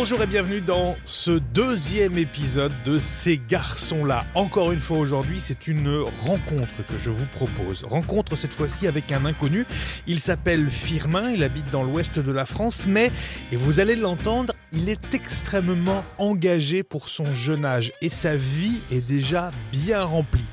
[0.00, 4.26] Bonjour et bienvenue dans ce deuxième épisode de Ces garçons-là.
[4.36, 7.82] Encore une fois aujourd'hui, c'est une rencontre que je vous propose.
[7.82, 9.66] Rencontre cette fois-ci avec un inconnu.
[10.06, 13.10] Il s'appelle Firmin, il habite dans l'ouest de la France, mais,
[13.50, 18.80] et vous allez l'entendre, il est extrêmement engagé pour son jeune âge et sa vie
[18.90, 20.44] est déjà bien remplie.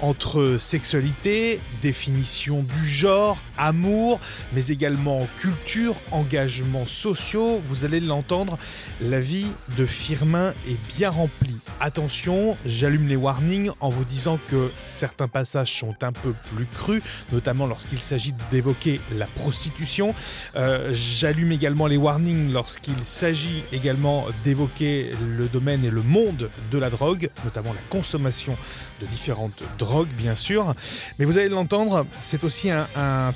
[0.00, 4.20] Entre sexualité, définition du genre, amour,
[4.52, 8.58] mais également culture, engagements sociaux, vous allez l'entendre,
[9.00, 9.46] la vie
[9.78, 11.56] de Firmin est bien remplie.
[11.80, 17.02] Attention, j'allume les warnings en vous disant que certains passages sont un peu plus crus,
[17.32, 20.14] notamment lorsqu'il s'agit d'évoquer la prostitution.
[20.56, 26.78] Euh, j'allume également les warnings lorsqu'il s'agit également d'évoquer le domaine et le monde de
[26.78, 28.56] la drogue, notamment la consommation
[29.00, 30.74] de différentes drogues, bien sûr.
[31.18, 32.86] Mais vous allez l'entendre, c'est aussi un,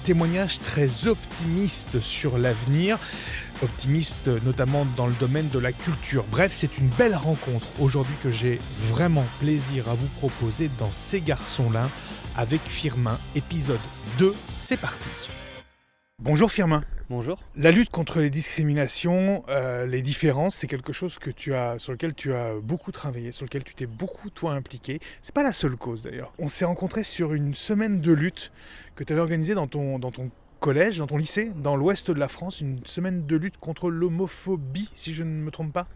[0.04, 2.98] témoignage très optimiste sur l'avenir
[3.62, 6.24] optimiste notamment dans le domaine de la culture.
[6.30, 11.20] Bref, c'est une belle rencontre aujourd'hui que j'ai vraiment plaisir à vous proposer dans Ces
[11.20, 11.90] garçons-là
[12.36, 13.80] avec Firmin, épisode
[14.18, 15.10] 2, c'est parti.
[16.18, 16.82] Bonjour Firmin.
[17.10, 17.40] Bonjour.
[17.56, 21.90] La lutte contre les discriminations, euh, les différences, c'est quelque chose que tu as, sur
[21.90, 25.00] lequel tu as beaucoup travaillé, sur lequel tu t'es beaucoup toi impliqué.
[25.20, 26.32] C'est pas la seule cause d'ailleurs.
[26.38, 28.52] On s'est rencontrés sur une semaine de lutte
[28.94, 32.16] que tu avais organisée dans ton, dans ton collège, dans ton lycée, dans l'ouest de
[32.20, 35.88] la France, une semaine de lutte contre l'homophobie, si je ne me trompe pas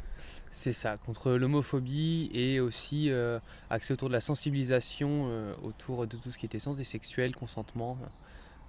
[0.50, 3.38] C'est ça, contre l'homophobie et aussi euh,
[3.70, 7.98] axé autour de la sensibilisation euh, autour de tout ce qui était santé sexuelle, consentement,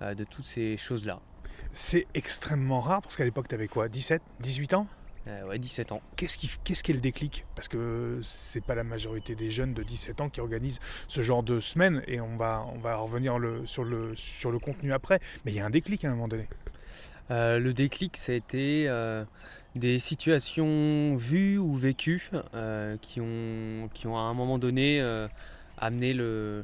[0.03, 1.19] euh, de toutes ces choses-là.
[1.77, 4.87] C'est extrêmement rare parce qu'à l'époque, tu avais quoi 17 18 ans?
[5.27, 6.01] Euh, ouais, 17 ans.
[6.15, 7.43] Qu'est-ce qui, qu'est-ce qui est le déclic?
[7.53, 11.43] Parce que c'est pas la majorité des jeunes de 17 ans qui organisent ce genre
[11.43, 15.19] de semaine et on va, on va revenir le, sur, le, sur le contenu après.
[15.43, 16.47] Mais il y a un déclic à un moment donné.
[17.29, 19.25] Euh, le déclic, ça a été euh,
[19.75, 25.01] des situations vues ou vécues euh, qui, ont, qui ont à un moment donné
[25.77, 26.63] amené le-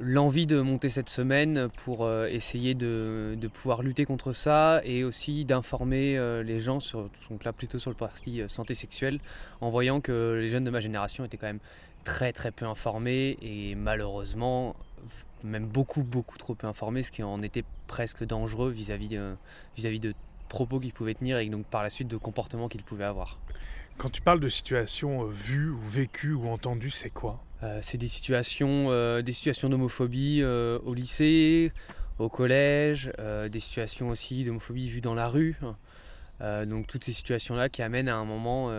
[0.00, 5.44] l'envie de monter cette semaine pour euh, essayer de, pouvoir lutter contre ça et aussi
[5.44, 9.20] d'informer euh, les gens, sur, donc là plutôt sur le parti euh, santé sexuelle,
[9.60, 11.60] en voyant que les jeunes de ma génération étaient quand même
[12.04, 14.74] très très peu informés et malheureusement
[15.44, 19.34] même beaucoup beaucoup trop peu informés, ce qui en était presque dangereux vis-à-vis de,
[19.76, 20.14] vis-à-vis de
[20.48, 23.38] propos qu'ils pouvaient tenir et donc par la suite de comportements qu'ils pouvaient avoir.
[23.98, 27.42] Quand tu parles de situations euh, vues ou vécues ou entendues, c'est quoi?
[27.62, 31.72] Euh, c'est des situations, euh, des situations d'homophobie euh, au lycée,
[32.18, 33.10] au collège,
[33.50, 35.56] des situations aussi d'homophobie vues dans la rue.
[36.40, 38.70] Euh, donc toutes ces situations-là qui amènent à un moment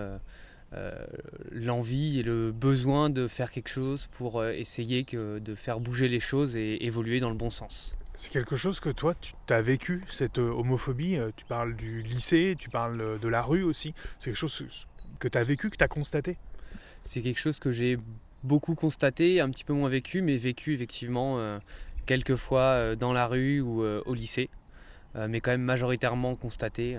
[1.52, 6.20] l'envie et le besoin de faire quelque chose pour essayer que, de faire bouger les
[6.20, 7.96] choses et évoluer dans le bon sens.
[8.16, 11.18] C'est quelque chose que toi, tu as vécu, cette homophobie.
[11.36, 13.94] Tu parles du lycée, tu parles de la rue aussi.
[14.20, 14.66] C'est quelque chose
[15.20, 16.38] que tu as vécu, que tu as constaté?
[17.04, 17.98] C'est quelque chose que j'ai
[18.44, 21.60] beaucoup constaté, un petit peu moins vécu, mais vécu effectivement euh,
[22.06, 24.50] quelques fois euh, dans la rue ou euh, au lycée,
[25.16, 26.98] mais quand même majoritairement constaté.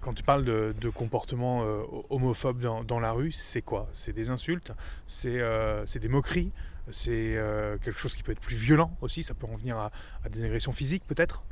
[0.00, 3.88] Quand tu parles de, de comportements euh, homophobes dans, dans la rue, c'est quoi?
[3.92, 4.72] C'est des insultes?
[5.06, 6.52] C'est euh, des moqueries?
[6.90, 9.22] C'est euh, quelque chose qui peut être plus violent aussi?
[9.22, 9.90] Ça peut en venir à,
[10.24, 11.44] à des agressions physiques peut-être?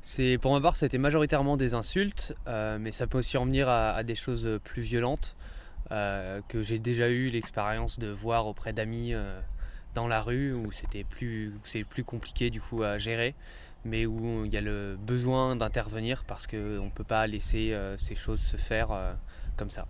[0.00, 3.44] C'est pour ma part, ça a été majoritairement des insultes, mais ça peut aussi en
[3.44, 5.36] venir à, à des choses plus violentes
[5.92, 9.40] euh, que j'ai déjà eu l'expérience de voir auprès d'amis euh,
[9.94, 13.34] dans la rue où c'était plus, c'est plus compliqué du coup à gérer,
[13.84, 17.96] mais où il y a le besoin d'intervenir parce qu'on ne peut pas laisser euh,
[17.96, 19.16] ces choses se faire
[19.56, 19.88] comme ça.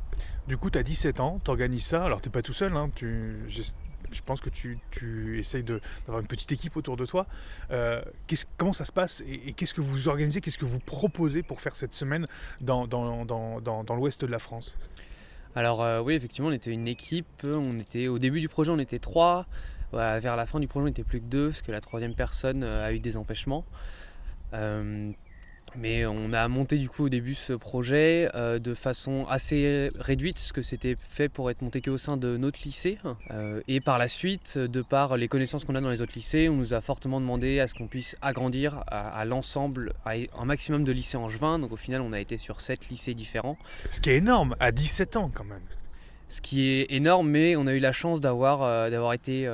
[0.49, 2.05] Du coup, tu as 17 ans, tu organises ça.
[2.05, 2.75] Alors, tu pas tout seul.
[2.75, 7.27] hein, je, pense que tu, essayes d'avoir une petite équipe autour de toi.
[8.57, 11.77] Comment ça se passe et, qu'est-ce que vous organisez Qu'est-ce que vous proposez pour faire
[11.77, 12.27] cette semaine
[12.63, 12.87] dans
[13.97, 14.79] l'ouest de la France?
[15.57, 17.45] Alors euh, oui, effectivement, on était une équipe.
[17.81, 19.47] Était au début du projet, on était trois.
[19.93, 22.63] Vers la fin du projet, on n'était plus que deux parce que la troisième personne
[22.63, 23.65] euh, a eu des empêchements.
[24.55, 25.11] Euh,
[25.77, 30.37] mais on a monté du coup au début ce projet euh, de façon assez réduite,
[30.37, 32.99] parce que c'était fait pour être monté qu'au sein de notre lycée.
[33.31, 36.49] Euh, et par la suite, de par les connaissances qu'on a dans les autres lycées,
[36.49, 40.45] on nous a fortement demandé à ce qu'on puisse agrandir à, à l'ensemble, à un
[40.45, 41.59] maximum de lycées angevins.
[41.59, 43.57] Donc au final, on a été sur sept lycées différents.
[43.91, 45.61] Ce qui est énorme, à 17 ans quand même.
[46.29, 49.49] ce qui est énorme, mais on a eu la chance d'avoir euh, été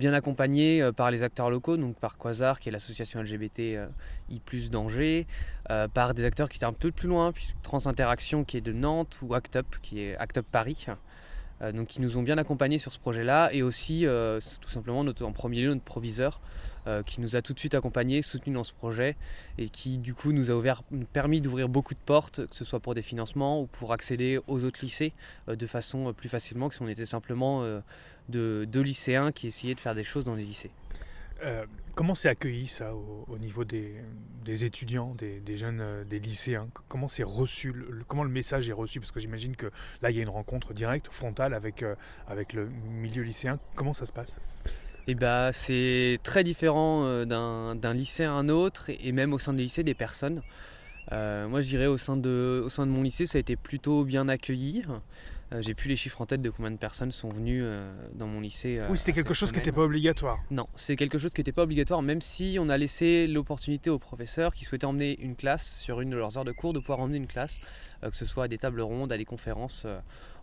[0.00, 3.86] bien accompagné euh, par les acteurs locaux, donc par Quasar, qui est l'association LGBT euh,
[4.30, 5.28] I+ d'Angers,
[5.70, 8.60] euh, par des acteurs qui étaient un peu plus loin, puisque Trans Interaction, qui est
[8.60, 10.86] de Nantes, ou Act Up, qui est Act Up Paris.
[11.72, 14.06] Donc qui nous ont bien accompagnés sur ce projet-là, et aussi
[14.60, 16.40] tout simplement en premier lieu notre proviseur,
[17.06, 19.16] qui nous a tout de suite accompagnés, soutenus dans ce projet,
[19.58, 22.80] et qui du coup nous a ouvert, permis d'ouvrir beaucoup de portes, que ce soit
[22.80, 25.12] pour des financements ou pour accéder aux autres lycées
[25.48, 27.62] de façon plus facilement que si on était simplement
[28.28, 30.70] de, de lycéens qui essayaient de faire des choses dans les lycées.
[31.42, 31.64] Euh,
[32.00, 36.66] comment c'est accueilli ça au, niveau des, étudiants, des, jeunes, euh, des lycéens?
[36.88, 37.74] Comment c'est reçu
[38.08, 39.00] Comment le message est reçu?
[39.00, 39.66] Parce que j'imagine que
[40.00, 41.94] là, il y a une rencontre directe, frontale avec, euh,
[42.54, 43.58] le milieu lycéen.
[43.74, 44.40] Comment ça se passe?
[45.08, 49.62] Eh ben, c'est très différent d'un lycée à un autre et même au sein du
[49.62, 50.40] lycée des personnes.
[51.10, 54.84] moi je dirais au sein de mon lycée ça a été plutôt bien accueilli.
[55.52, 58.26] Euh, j'ai plus les chiffres en tête de combien de personnes sont venues euh, dans
[58.26, 58.78] mon lycée.
[58.78, 60.38] Euh, oui, c'était quelque chose qui n'était pas obligatoire.
[60.50, 63.98] Non, c'est quelque chose qui n'était pas obligatoire, même si on a laissé l'opportunité aux
[63.98, 67.00] professeurs qui souhaitaient emmener une classe sur une de leurs heures de cours de pouvoir
[67.00, 67.60] emmener une classe,
[68.02, 69.86] que ce soit à des tables rondes, à des conférences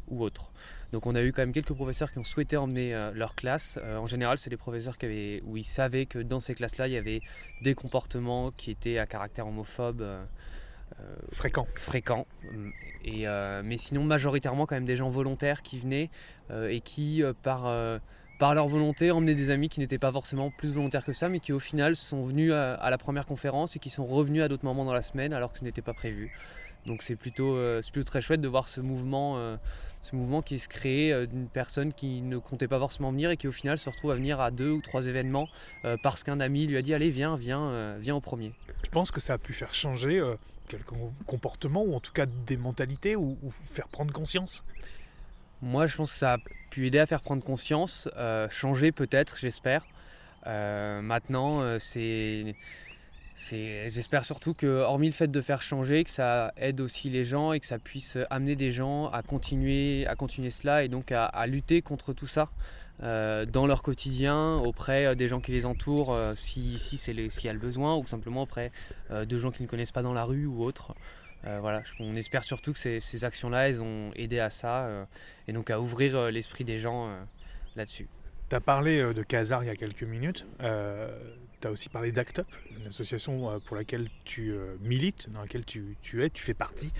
[0.09, 0.51] ou autres.
[0.92, 3.80] Donc on a eu quand même quelques professeurs qui ont souhaité emmener leur classe.
[3.83, 6.94] en général, c'est des professeurs qui avaient, où ils savaient que dans ces classes-là, il
[6.94, 7.21] y avait
[7.62, 10.06] des comportements qui étaient à caractère homophobe.
[11.31, 11.67] Fréquent.
[11.75, 12.25] Fréquent.
[13.07, 16.09] Et, euh, mais sinon, majoritairement, quand même des gens volontaires qui venaient
[16.51, 17.71] euh, et qui, euh, par,
[18.38, 21.39] par leur volonté, emmenaient des amis qui n'étaient pas forcément plus volontaires que ça, mais
[21.39, 24.65] qui au final sont venus à, la première conférence et qui sont revenus à d'autres
[24.65, 26.31] moments dans la semaine alors que ce n'était pas prévu.
[26.85, 27.57] Donc c'est plutôt,
[27.91, 29.57] plutôt, très chouette de voir ce mouvement,
[30.03, 33.47] ce mouvement qui se crée d'une personne qui ne comptait pas forcément venir et qui
[33.47, 35.49] au final se retrouve à venir à deux ou trois événements
[36.03, 38.53] parce qu'un ami lui a dit allez viens, viens, viens au premier.
[38.83, 40.21] Je pense que ça a pu faire changer
[40.68, 40.94] quelques
[41.25, 44.64] comportements ou en tout cas des mentalités ou, faire prendre conscience
[45.62, 46.38] Moi, je pense que ça a
[46.69, 49.86] pu aider à faire prendre conscience, euh, changer peut-être, j'espère.
[50.46, 52.56] Euh, maintenant, euh, c'est,
[53.36, 57.54] j'espère surtout que, hormis le fait de faire changer, que ça aide aussi les gens
[57.54, 61.48] et que ça puisse amener des gens à continuer, à continuer cela et donc à
[61.48, 62.50] lutter contre tout ça.
[63.03, 67.13] Euh, dans leur quotidien, auprès euh, des gens qui les entourent, euh, si, si c'est
[67.29, 68.71] s'il y a le besoin, ou simplement auprès
[69.11, 70.95] de gens qui ne connaissent pas dans la rue ou autre.
[71.44, 75.07] voilà, on espère surtout que ces, ces actions-là, elles ont aidé à ça,
[75.47, 77.09] et donc à ouvrir l'esprit des gens
[77.75, 78.07] là-dessus.
[78.49, 80.45] Tu as parlé de Casar il y a quelques minutes.
[80.59, 82.47] tu as aussi parlé d'ACT UP,
[82.79, 86.91] une association pour laquelle tu milites, dans laquelle tu, tu, es, tu fais partie.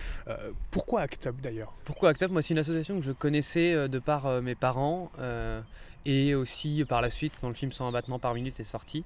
[0.72, 1.74] pourquoi ACT UP d'ailleurs?
[1.84, 2.32] Pourquoi ACT UP?
[2.32, 5.12] Moi, c'est une association que je connaissais de par mes parents
[6.08, 9.04] et aussi par la suite quand le film 100 battements par minute est sorti.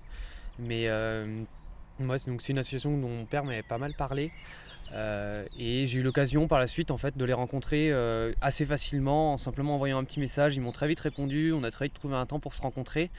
[0.60, 1.44] Mais euh,
[2.00, 4.32] moi, c'est une association dont mon père m'avait pas mal parlé.
[4.94, 8.66] Euh, et j'ai eu l'occasion par la suite en fait de les rencontrer euh, assez
[8.66, 10.56] facilement en simplement envoyant un petit message.
[10.56, 13.10] Ils m'ont très vite répondu, on a très vite trouvé un temps pour se rencontrer.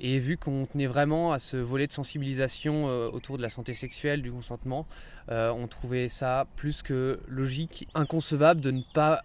[0.00, 4.22] Et vu qu'on tenait vraiment à ce volet de sensibilisation autour de la santé sexuelle,
[4.22, 4.86] du consentement,
[5.28, 9.20] on trouvait ça plus que logique, inconcevable de ne pas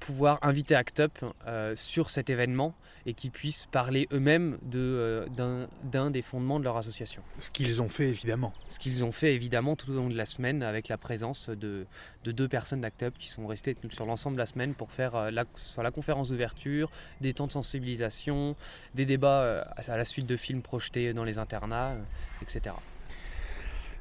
[0.00, 2.74] pouvoir inviter ACT UP euh, sur cet événement
[3.06, 7.22] et qu'ils puissent parler eux-mêmes de, euh, d'un, des fondements de leur association.
[7.40, 8.52] Ce qu'ils ont fait évidemment.
[8.68, 11.86] Ce qu'ils ont fait évidemment tout au long de la semaine avec la présence de,
[12.24, 15.14] de deux personnes d'ACT UP qui sont restées sur l'ensemble de la semaine pour faire
[15.14, 16.90] euh, la, soit la conférence d'ouverture,
[17.20, 18.56] des temps de sensibilisation,
[18.94, 21.94] des débats à la suite de films projetés dans les internats,
[22.42, 22.74] etc.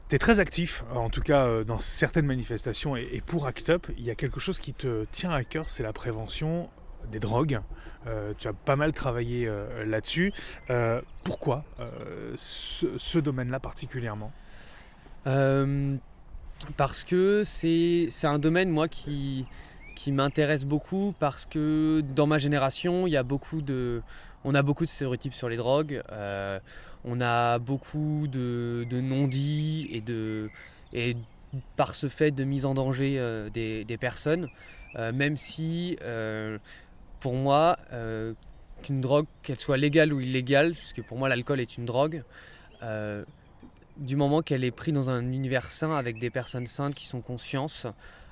[0.07, 3.87] Tu es très actif, en tout cas euh, dans certaines manifestations, et, pour ACT UP,
[3.97, 6.69] il y a quelque chose qui te tient à cœur, c'est la prévention
[7.11, 7.59] des drogues.
[8.05, 10.31] Euh, tu as pas mal travaillé euh, là-dessus.
[11.23, 11.63] pourquoi
[12.35, 14.31] ce, domaine-là particulièrement?
[16.77, 19.47] Parce que c'est un domaine, moi, qui,
[20.07, 24.03] m'intéresse beaucoup, parce que dans ma génération, on a beaucoup de
[24.85, 26.03] stéréotypes sur les drogues.
[27.07, 30.03] On a beaucoup de, non-dits
[30.93, 31.15] et,
[31.75, 34.49] par ce fait de mise en danger euh, des, personnes,
[34.95, 36.57] euh, même si euh,
[37.19, 37.77] pour moi,
[38.83, 42.23] qu'une drogue, qu'elle soit légale ou illégale, puisque pour moi l'alcool est une drogue,
[43.97, 47.21] du moment qu'elle est prise dans un univers sain avec des personnes saines qui sont
[47.21, 47.87] conscientes,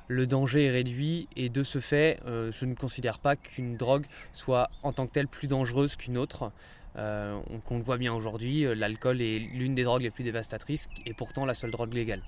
[0.10, 4.70] le danger est réduit et de ce fait, je ne considère pas qu'une drogue soit
[4.84, 6.52] en tant que telle plus dangereuse qu'une autre.
[6.98, 10.88] Euh, on, le voit bien aujourd'hui, euh, l'alcool est l'une des drogues les plus dévastatrices
[11.06, 12.22] et pourtant la seule drogue légale.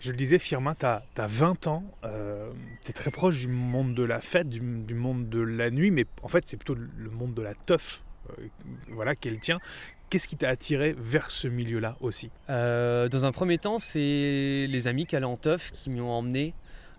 [0.00, 2.50] Je le disais, Firmin, tu as, 20 ans, euh,
[2.82, 6.06] tu es très proche du monde de la fête, du, monde de la nuit, mais
[6.22, 8.02] en fait c'est plutôt le monde de la teuf
[8.88, 9.58] voilà, qu'elle tient.
[10.08, 12.30] Qu'est-ce qui t'a attiré vers ce milieu-là aussi?
[12.48, 16.54] Dans un premier temps, c'est les amis qui allaient en teuf qui m'y ont emmené.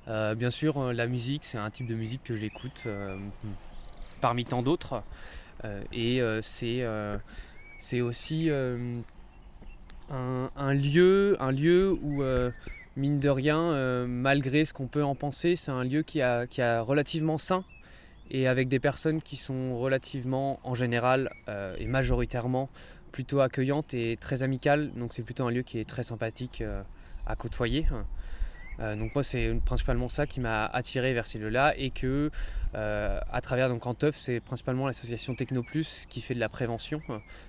[0.08, 2.88] bien sûr, la musique, c'est un type de musique que j'écoute
[4.22, 5.04] parmi tant d'autres.
[5.64, 7.18] Euh, et euh, euh,
[7.78, 8.50] c'est aussi
[10.10, 12.24] un, lieu, un lieu où
[12.98, 16.62] mine de rien, malgré ce qu'on peut en penser, c'est un lieu qui, a, qui
[16.62, 17.64] a relativement sain
[18.30, 21.32] et avec des personnes qui sont relativement, en général
[21.78, 22.70] et majoritairement,
[23.12, 24.92] plutôt accueillantes et très amicales.
[24.96, 26.64] Donc c'est plutôt un lieu qui est très sympathique
[27.26, 27.86] à côtoyer.
[28.82, 32.32] Euh, donc moi c'est principalement ça qui m'a attiré vers ces lieux-là et que
[32.74, 37.02] euh, à travers donc en teuf c'est principalement l'association Technoplus qui fait de la prévention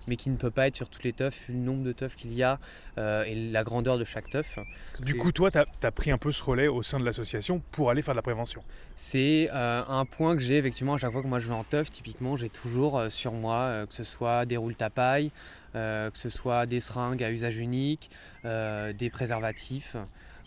[0.08, 2.34] mais qui ne peut pas être sur toutes les teufs, le nombre de teufs qu'il
[2.34, 2.58] y a
[2.98, 4.58] euh, et la grandeur de chaque teuf.
[5.00, 7.90] Du coup toi tu as, pris un peu ce relais au sein de l'association pour
[7.90, 8.62] aller faire de la prévention
[8.96, 11.90] C'est un point que j'ai effectivement à chaque fois que moi je vais en teuf
[11.90, 15.30] typiquement j'ai toujours sur moi que ce soit des roules tapailles,
[15.72, 18.10] que ce soit des seringues à usage unique,
[18.44, 19.96] des préservatifs.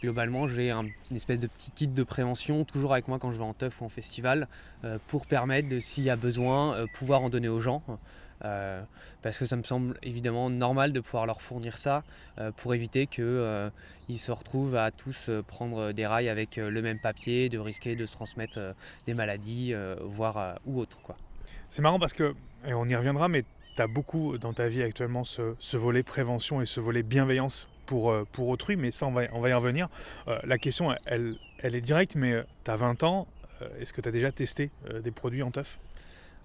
[0.02, 3.38] Globalement, j'ai un, une espèce de petit kit de prévention toujours avec moi quand je
[3.38, 4.48] vais en teuf ou en festival
[4.84, 7.82] euh, pour permettre, de, s'il y a besoin, euh, pouvoir en donner aux gens.
[8.44, 8.82] Euh,
[9.22, 12.04] parce que ça me semble évidemment normal de pouvoir leur fournir ça
[12.58, 13.72] pour éviter qu'ils
[14.20, 18.12] se retrouvent à tous prendre des rails avec le même papier, de risquer de se
[18.12, 18.60] transmettre
[19.08, 21.00] des maladies, voire ou autres.
[21.70, 22.36] C'est marrant parce que,
[22.68, 23.46] et on y reviendra, mais
[23.78, 28.12] tu as beaucoup dans ta vie actuellement ce volet prévention et ce volet bienveillance pour,
[28.12, 29.90] euh, pour autrui, mais ça, on va, on va y revenir.
[30.28, 33.28] Euh, la question, elle, elle est directe, mais tu as 20 ans,
[33.62, 34.72] euh, est-ce que tu as déjà testé
[35.04, 35.80] des produits en teuf?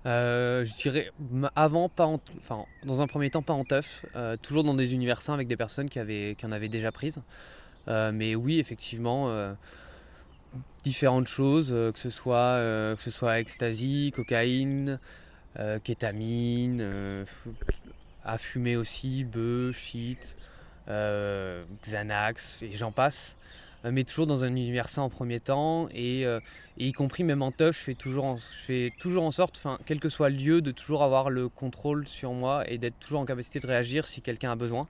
[0.05, 1.11] Je dirais
[1.55, 4.07] avant, pas enfin, dans un premier temps, pas en teuf,
[4.41, 7.21] toujours dans des univers sains avec des personnes qui, avaient, qui en avaient déjà prises.
[7.87, 9.55] mais oui, effectivement,
[10.85, 12.57] différentes choses, que, ce soit,
[12.97, 14.99] que ce soit ecstasy, cocaïne,
[15.85, 17.27] kétamine,
[18.25, 20.35] à fumer aussi, bœuf, shit.
[20.91, 23.37] Euh, Xanax et j'en passe.
[23.85, 26.41] Euh, mais toujours dans un univers sain en premier temps et, euh,
[26.79, 29.79] y compris même en teuf je fais toujours en, je fais toujours en sorte enfin
[29.87, 33.21] quel que soit le lieu de toujours avoir le contrôle sur moi et d'être toujours
[33.21, 34.89] en capacité de réagir si quelqu'un a besoin.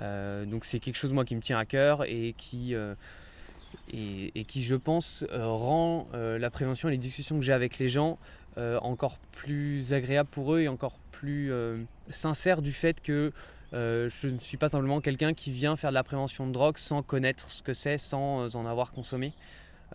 [0.00, 2.74] Donc c'est quelque chose moi qui me tient à cœur et qui
[3.92, 8.18] et, qui je pense rend la prévention et les discussions que j'ai avec les gens
[8.56, 11.52] encore plus agréables pour eux et encore plus
[12.10, 13.32] sincères du fait que
[13.74, 16.78] euh, je ne suis pas simplement quelqu'un qui vient faire de la prévention de drogue
[16.78, 19.32] sans connaître ce que c'est, sans en avoir consommé.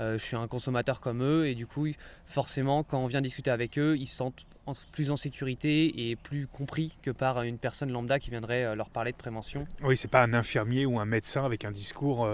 [0.01, 1.88] Euh, je suis un consommateur comme eux et du coup,
[2.25, 4.45] forcément, quand on vient discuter avec eux, ils se sentent
[4.91, 8.89] plus en sécurité et plus compris que par une personne lambda qui viendrait euh, leur
[8.89, 9.65] parler de prévention.
[9.81, 12.29] Oui, c'est pas un infirmier ou un médecin avec un discours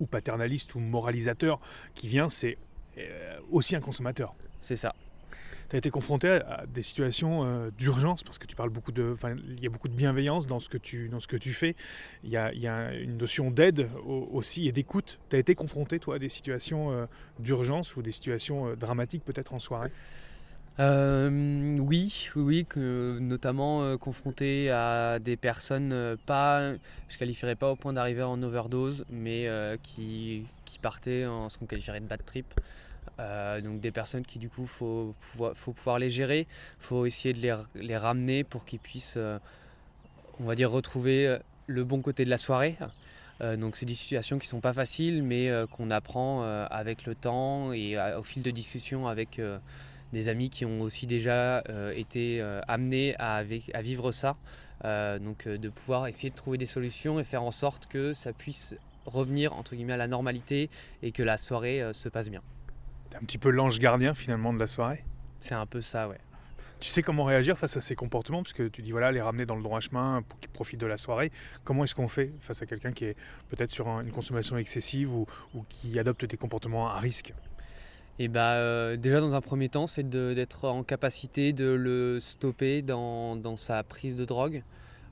[0.00, 1.60] ou paternaliste ou moralisateur
[1.94, 2.58] qui vient, c'est
[3.50, 4.34] aussi un consommateur.
[4.60, 4.92] C'est ça
[5.68, 9.16] tu as été confronté à, des situations euh, d'urgence parce que tu parles beaucoup de,
[9.48, 11.74] il y a beaucoup de bienveillance dans ce que tu, fais.
[12.24, 15.18] Il y a, une notion d'aide aussi et d'écoute.
[15.28, 17.06] Tu as été confronté toi à des situations euh,
[17.38, 19.90] d'urgence ou des situations euh, dramatiques peut-être en soirée?
[20.80, 26.74] Oui, oui, que, notamment confronté à des personnes pas,
[27.18, 29.48] qualifierais pas au point d'arriver en overdose, mais
[29.82, 32.46] qui, qui partaient en ce qu'on qualifierait de bad trip.
[33.20, 36.46] Euh, donc des personnes qui du coup faut pouvoir, faut pouvoir les gérer,
[36.78, 37.40] faut essayer de
[37.74, 39.38] les, ramener pour qu'ils puissent, euh,
[40.40, 42.76] on va dire, retrouver euh, le bon côté de la soirée.
[43.40, 47.96] donc c'est des situations qui sont pas faciles, mais qu'on apprend avec le temps et
[48.16, 49.38] au fil de discussions avec
[50.14, 51.62] des amis qui ont aussi déjà
[51.94, 53.36] été amenés à,
[53.74, 54.34] à, vivre ça.
[54.82, 58.74] donc de pouvoir essayer de trouver des solutions et faire en sorte que ça puisse
[59.04, 60.70] revenir entre guillemets à la normalité
[61.02, 62.42] et que la soirée se passe bien.
[63.10, 65.04] T'es un petit peu l'ange gardien finalement de la soirée?
[65.40, 66.18] C'est un peu ça, ouais.
[66.80, 68.42] Tu sais comment réagir face à ces comportements?
[68.42, 70.96] Puisque tu dis voilà, les ramener dans le droit chemin pour qu'ils profitent de la
[70.96, 71.32] soirée.
[71.64, 73.16] Comment est-ce qu'on fait face à quelqu'un qui est
[73.48, 75.26] peut-être sur une consommation excessive ou,
[75.68, 77.32] qui adopte des comportements à risque?
[78.20, 82.18] Et eh bah, euh, déjà dans un premier temps, c'est d'être en capacité de le
[82.20, 84.62] stopper dans, dans sa prise de drogue.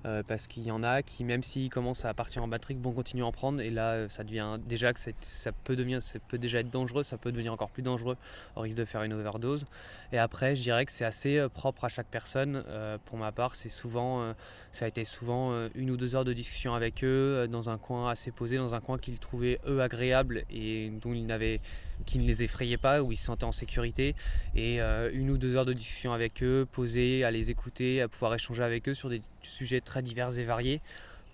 [0.07, 2.93] Euh, parce qu'il y en a qui, même s'ils commencent à partir en batterie, vont
[2.93, 3.61] continuer à en prendre.
[3.61, 7.19] Et là, ça devient déjà que ça peut, devenir, ça peut déjà être dangereux, ça
[7.19, 8.17] peut devenir encore plus dangereux
[8.55, 9.65] au risque de faire une overdose.
[10.13, 12.63] Et après, je dirais que c'est assez euh, propre à chaque personne.
[12.69, 14.35] Euh, pour ma part, c'est souvent,
[14.71, 18.11] ça a été souvent une ou deux heures de discussion avec eux dans un coin
[18.11, 21.61] assez posé, dans un coin qu'ils trouvaient eux agréable et dont ils n'avaient
[22.05, 24.15] qui ne les effrayait pas, où ils se sentaient en sécurité.
[24.55, 28.35] Et une ou deux heures de discussion avec eux, poser, à les écouter, à pouvoir
[28.35, 30.81] échanger avec eux sur des sujets très divers et variés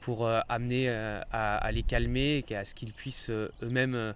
[0.00, 4.14] pour euh, amener euh, à, les calmer et à ce qu'ils puissent eux-mêmes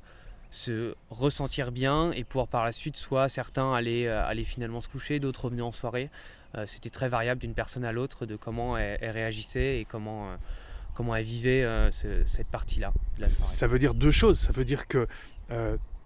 [0.51, 5.19] se ressentir bien et pouvoir par la suite soit certains aller, aller finalement se coucher,
[5.19, 6.09] d'autres revenir en soirée.
[6.65, 10.31] C'était très variable d'une personne à l'autre de comment elle, réagissait et comment
[10.95, 12.93] comment elle vivait cette partie-là.
[13.27, 14.39] Ça veut dire deux choses.
[14.39, 15.07] Ça veut dire que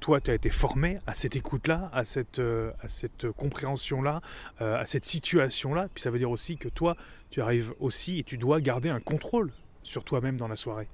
[0.01, 4.21] toi, tu as été formé à cette écoute-là, à cette, euh, cette compréhension-là,
[4.61, 5.89] euh, à cette situation-là.
[5.95, 6.97] Puis ça veut dire aussi que toi,
[7.31, 9.53] tu arrives aussi et tu dois garder un contrôle
[9.83, 10.89] sur toi-même dans la soirée.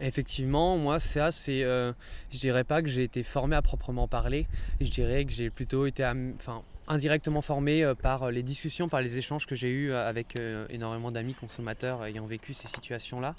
[0.00, 1.92] Effectivement, moi, ça, c'est, euh,
[2.30, 4.46] je dirais pas que j'ai été formé à proprement parler.
[4.80, 9.46] Je dirais que j'ai plutôt été, enfin, indirectement formé par les discussions, par les échanges
[9.46, 10.34] que j'ai eus avec
[10.68, 13.34] énormément d'amis consommateurs ayant vécu ces situations-là.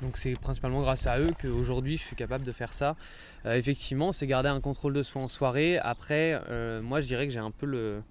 [0.00, 2.96] Donc c'est principalement grâce à eux qu'aujourd'hui je suis capable de faire ça.
[3.44, 5.78] effectivement, c'est garder un contrôle de soi en soirée.
[5.78, 6.40] Après,
[6.82, 8.02] moi je dirais que j'ai un peu le,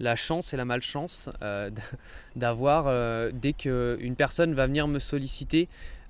[0.00, 1.70] la chance et la malchance euh,
[2.36, 5.68] d'avoir, euh, dès qu'une personne va venir me solliciter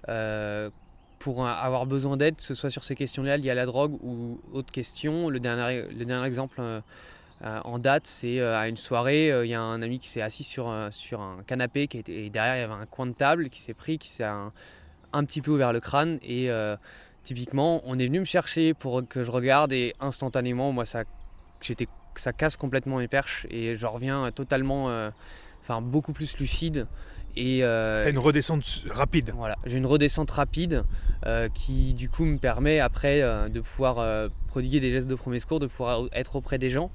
[0.08, 0.70] euh,
[1.18, 4.40] pour avoir besoin d'aide, que ce soit sur ces questions-là liées à la drogue ou
[4.54, 5.28] autres questions.
[5.28, 6.62] Le dernier, le dernier exemple
[7.42, 10.74] en date, c'est à une soirée, il y a un ami qui s'est assis sur,
[10.90, 13.60] sur un canapé qui était, et derrière il y avait un coin de table qui
[13.60, 14.50] s'est pris, qui s'est un,
[15.12, 16.50] un, petit peu ouvert le crâne et
[17.22, 21.04] typiquement on est venu me chercher pour que je regarde et instantanément moi ça
[21.60, 21.86] j'étais
[22.16, 25.10] ça casse complètement mes perches et je reviens totalement, euh,
[25.62, 26.86] enfin beaucoup plus lucide.
[27.36, 29.32] Et euh, T'as une redescente rapide.
[29.36, 30.84] Voilà, j'ai une redescente rapide
[31.26, 35.60] euh, qui du coup me permet après de pouvoir prodiguer des gestes de premier secours,
[35.60, 36.90] de pouvoir être auprès des gens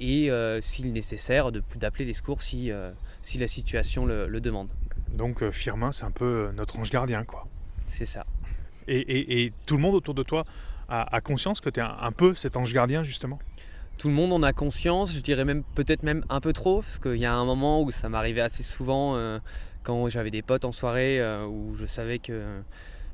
[0.00, 2.70] et s'il nécessaire d'appeler les secours si,
[3.22, 4.68] si la situation le, demande.
[5.14, 7.46] Donc Firmin, c'est un peu notre ange gardien quoi.
[7.86, 8.24] C'est ça.
[8.88, 10.44] Et, et, tout le monde autour de toi
[10.88, 13.38] a, conscience que tu es un peu cet ange gardien justement?
[13.98, 16.98] Tout le monde en a conscience, je dirais même peut-être même un peu trop, parce
[16.98, 19.38] qu'il y a un moment où ça m'arrivait assez souvent euh,
[19.82, 22.62] quand j'avais des potes en soirée euh, où je savais que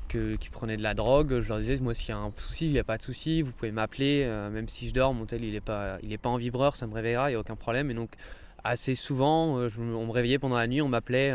[0.07, 2.71] qu'ils prenaient de la drogue, je leur disais moi s'il y a un souci, il
[2.71, 5.43] n'y a pas de souci, vous pouvez m'appeler, euh, même si je dors, mon tel
[5.43, 7.57] il n'est pas, il est pas en vibreur, ça me réveillera, il n'y a aucun
[7.57, 7.91] problème.
[7.91, 8.11] Et donc
[8.63, 11.33] assez souvent, on me réveillait pendant la nuit, on m'appelait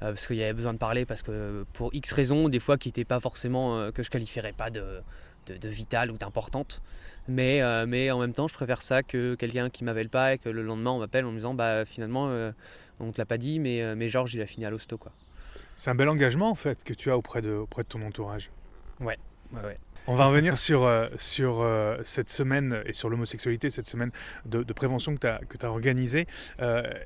[0.00, 2.88] parce qu'il y avait besoin de parler, parce que pour X raisons, des fois qui
[2.88, 5.00] n'étaient pas forcément, que je qualifierais pas de,
[5.46, 6.82] de, de vitales ou d'importantes.
[7.28, 10.38] Mais, euh, mais en même temps, je préfère ça que quelqu'un qui m'appelle pas et
[10.38, 12.52] que le lendemain on m'appelle en me disant bah finalement euh,
[13.00, 15.12] on te l'a pas dit, mais, euh, mais Georges il a fini à l'hosto quoi.
[15.74, 18.50] C'est un bel engagement en fait que tu as auprès de, auprès de ton entourage.
[19.00, 19.18] Ouais,
[19.52, 19.78] ouais, ouais.
[20.08, 21.66] On va revenir sur, sur
[22.04, 24.10] cette semaine et sur l'homosexualité, cette semaine
[24.44, 26.26] de, prévention que tu as, as organisée,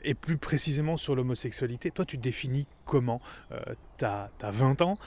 [0.05, 1.91] et plus précisément sur l'homosexualité.
[1.91, 3.21] Toi, tu définis comment?
[3.99, 4.99] Tu as, as, 20 ans,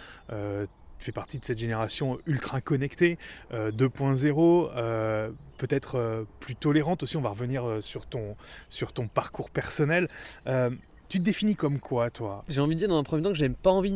[1.03, 3.17] tu fais partie de cette génération ultra connectée,
[3.51, 7.17] 2.0, euh, euh, peut-être euh, plus tolérante aussi.
[7.17, 8.37] On va revenir sur, ton,
[8.69, 10.07] sur ton parcours personnel.
[11.09, 12.45] tu te définis comme quoi, toi?
[12.47, 13.93] J'ai envie de dire dans un premier temps que j'ai pas envie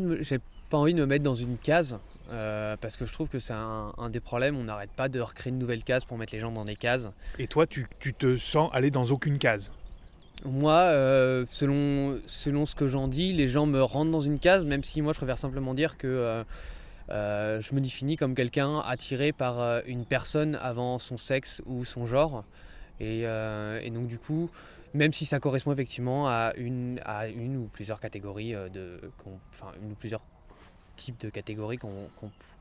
[0.70, 1.98] pas envie de me mettre dans une case.
[2.30, 4.58] Parce que je trouve que c'est un, des problèmes.
[4.58, 7.10] On n'arrête pas de recréer une nouvelle case pour mettre les gens dans des cases.
[7.40, 9.72] Et toi, tu, tu te sens aller dans aucune case
[10.46, 10.92] moi,
[11.50, 15.02] selon, selon ce que j'en dis, les gens me rentrent dans une case, même si
[15.02, 16.46] moi je préfère simplement dire que
[17.10, 21.86] euh, je me définis comme quelqu'un attiré par euh, une personne avant son sexe ou
[21.86, 22.44] son genre.
[23.02, 24.50] Euh, et, donc du coup,
[24.94, 29.00] même si ça correspond effectivement à une, à une ou plusieurs catégories, de,
[29.54, 30.22] enfin une ou plusieurs
[30.98, 31.80] types de catégories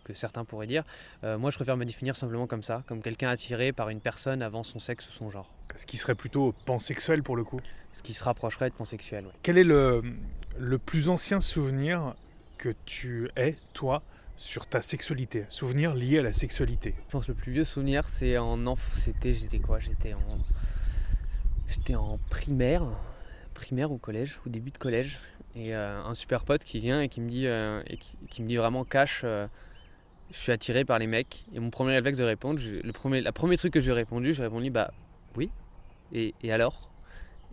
[0.05, 0.85] que certains pourraient dire,
[1.22, 4.62] moi je préfère me définir simplement comme ça, comme quelqu'un attiré par une personne avant
[4.62, 5.51] son sexe ou son genre.
[5.77, 7.61] Ce qui serait plutôt pansexuel pour le coup
[7.92, 9.33] Ce qui se rapprocherait de pansexuel, oui.
[9.42, 10.03] Quel est le,
[10.59, 12.14] le plus ancien souvenir
[12.57, 14.03] que tu aies, toi,
[14.37, 16.94] sur ta sexualité, souvenir lié à la sexualité?
[17.09, 18.92] Je pense que le plus vieux souvenir, c'est en enfant.
[18.92, 19.79] C'était, j'étais quoi?
[19.79, 20.38] J'étais en,
[21.68, 22.83] j'étais en primaire,
[23.55, 25.18] primaire ou collège, au début de collège,
[25.57, 28.49] et euh, un super pote qui vient et qui me dit, euh, et qui, me
[28.49, 29.23] dit vraiment cash.
[29.25, 29.47] Euh,
[30.31, 31.47] je suis attiré par les mecs.
[31.55, 34.42] Et mon premier réflexe de répondre, le premier, la premier truc que j'ai répondu, j'ai
[34.42, 34.90] répondu bah
[35.37, 35.51] oui.
[36.12, 36.90] Et, et alors?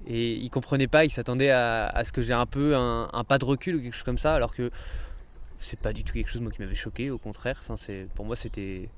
[0.06, 3.46] Et il comprenait pas, il s'attendait à, ce que j'ai un peu un, pas de
[3.46, 4.70] recul ou quelque chose comme ça, alors que
[5.60, 7.58] c'est pas du tout quelque chose moi, qui m'avait choqué, au contraire.
[7.62, 8.90] Enfin, c'est, pour moi, c'était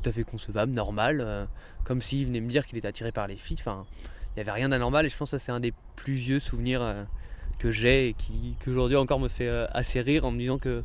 [0.00, 1.48] tout, à fait concevable, normal.
[1.84, 3.58] Comme s'il venait me dire qu'il était attiré par les filles.
[3.60, 3.84] Enfin,
[4.30, 7.06] il n'y avait rien d'anormal et je pense que c'est un des plus vieux souvenirs
[7.58, 10.82] que j'ai et qui, aujourd'hui encore me fait euh, assez rire en me disant que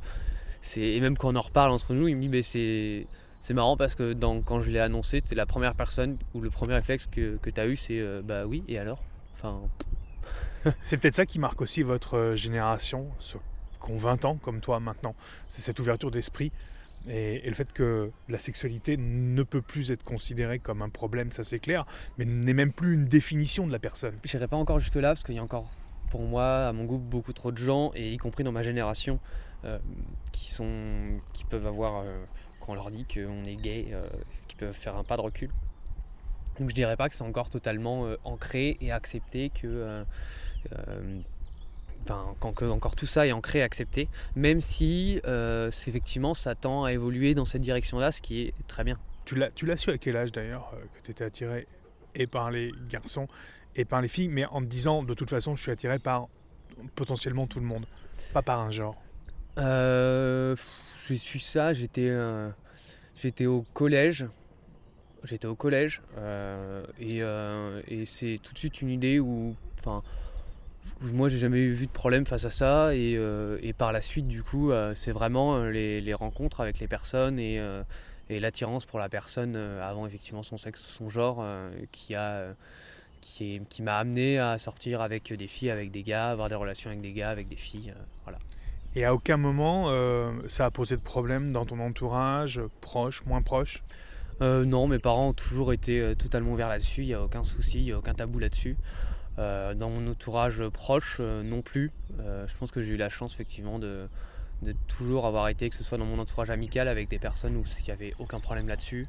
[0.62, 0.82] c'est.
[0.82, 3.06] Et même quand on en reparle entre nous, il me dit, mais c'est.
[3.40, 6.50] C'est marrant parce que dans, quand je l'ai annoncé, c'est la première personne ou le
[6.50, 9.04] premier réflexe que, que tu as eu, c'est bah oui, et alors?
[9.36, 9.60] Enfin.
[10.84, 13.36] c'est peut-être ça qui marque aussi votre génération, ce
[13.84, 15.14] qui ont 20 ans comme toi maintenant.
[15.50, 16.54] C'est cette ouverture d'esprit
[17.10, 21.44] et, le fait que la sexualité ne peut plus être considérée comme un problème, ça
[21.44, 21.86] c'est clair,
[22.18, 24.16] mais n'est même plus une définition de la personne.
[24.24, 25.70] Je n'irai pas encore jusque-là parce qu'il y a encore
[26.14, 29.20] pour moi, à mon goût, beaucoup trop de gens, et y compris dans ma génération,
[29.66, 29.80] euh,
[30.32, 32.24] qui, sont, qui peuvent avoir, euh,
[32.60, 34.06] quand on leur dit qu'on est gay, euh,
[34.48, 35.50] qui peuvent faire un pas de recul.
[36.60, 40.06] Donc je dirais pas que c'est encore totalement ancré et accepté que
[42.04, 45.20] enfin, quand encore tout ça est ancré et accepté, même si
[45.88, 49.00] effectivement ça tend à évoluer dans cette direction-là, ce qui est très bien.
[49.26, 51.68] Tu l'as, su à quel âge d'ailleurs que tu étais attiré
[52.14, 53.28] et par les garçons
[53.76, 56.28] et par les filles, mais en te disant de toute façon je suis attiré par
[56.96, 57.86] potentiellement tout le monde,
[58.34, 59.02] pas par un genre
[59.58, 60.56] euh,
[61.08, 62.12] J'ai su ça, j'étais,
[63.18, 64.26] j'étais au collège.
[65.24, 66.02] j'étais au collège
[67.00, 70.04] et, et c'est tout de suite une idée où, enfin,
[71.02, 74.72] moi j'ai jamais vu de problème face à ça et, par la suite du coup
[74.96, 77.62] c'est vraiment les, rencontres avec les personnes et,
[78.30, 81.46] et l'attirance pour la personne avant effectivement son sexe son genre
[81.92, 82.56] qui a
[83.24, 86.90] qui, qui m'a amené à sortir avec des filles, avec des gars, avoir des relations
[86.90, 88.40] avec des gars, avec des filles, voilà.
[88.96, 93.42] Et à aucun moment, euh, ça a posé de problème dans ton entourage, proche, moins
[93.42, 93.84] proche?
[94.42, 97.44] Euh, Non, mes parents ont toujours été euh, totalement ouverts là-dessus, il n'y a aucun
[97.44, 98.76] souci, il n'y a aucun tabou là-dessus.
[99.38, 101.92] dans mon entourage proche, non plus.
[102.20, 104.08] je pense que j'ai eu la chance effectivement de,
[104.62, 107.64] de, toujours avoir été, que ce soit dans mon entourage amical, avec des personnes où
[107.80, 109.08] il n'y avait aucun problème là-dessus.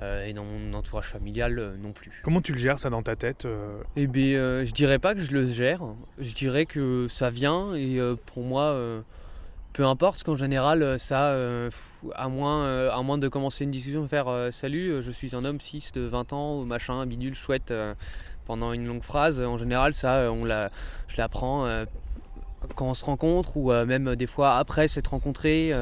[0.00, 2.10] Et dans mon entourage familial non plus.
[2.22, 3.46] Comment tu le gères ça dans ta tête
[3.96, 5.82] Eh bien, je dirais pas que je le gère.
[6.18, 8.76] Je dirais que ça vient et pour moi,
[9.74, 11.68] peu importe, parce qu'en général, euh, ça, euh,
[12.14, 15.60] à, moins, euh, à moins de commencer une discussion, faire salut, je suis un homme
[15.60, 17.74] 6 de 20 ans, machin, bidule, chouette,
[18.46, 20.70] pendant une longue phrase, en général, ça, on la,
[21.08, 21.68] je l'apprends
[22.76, 25.72] quand on se rencontre ou même des fois après s'être rencontré.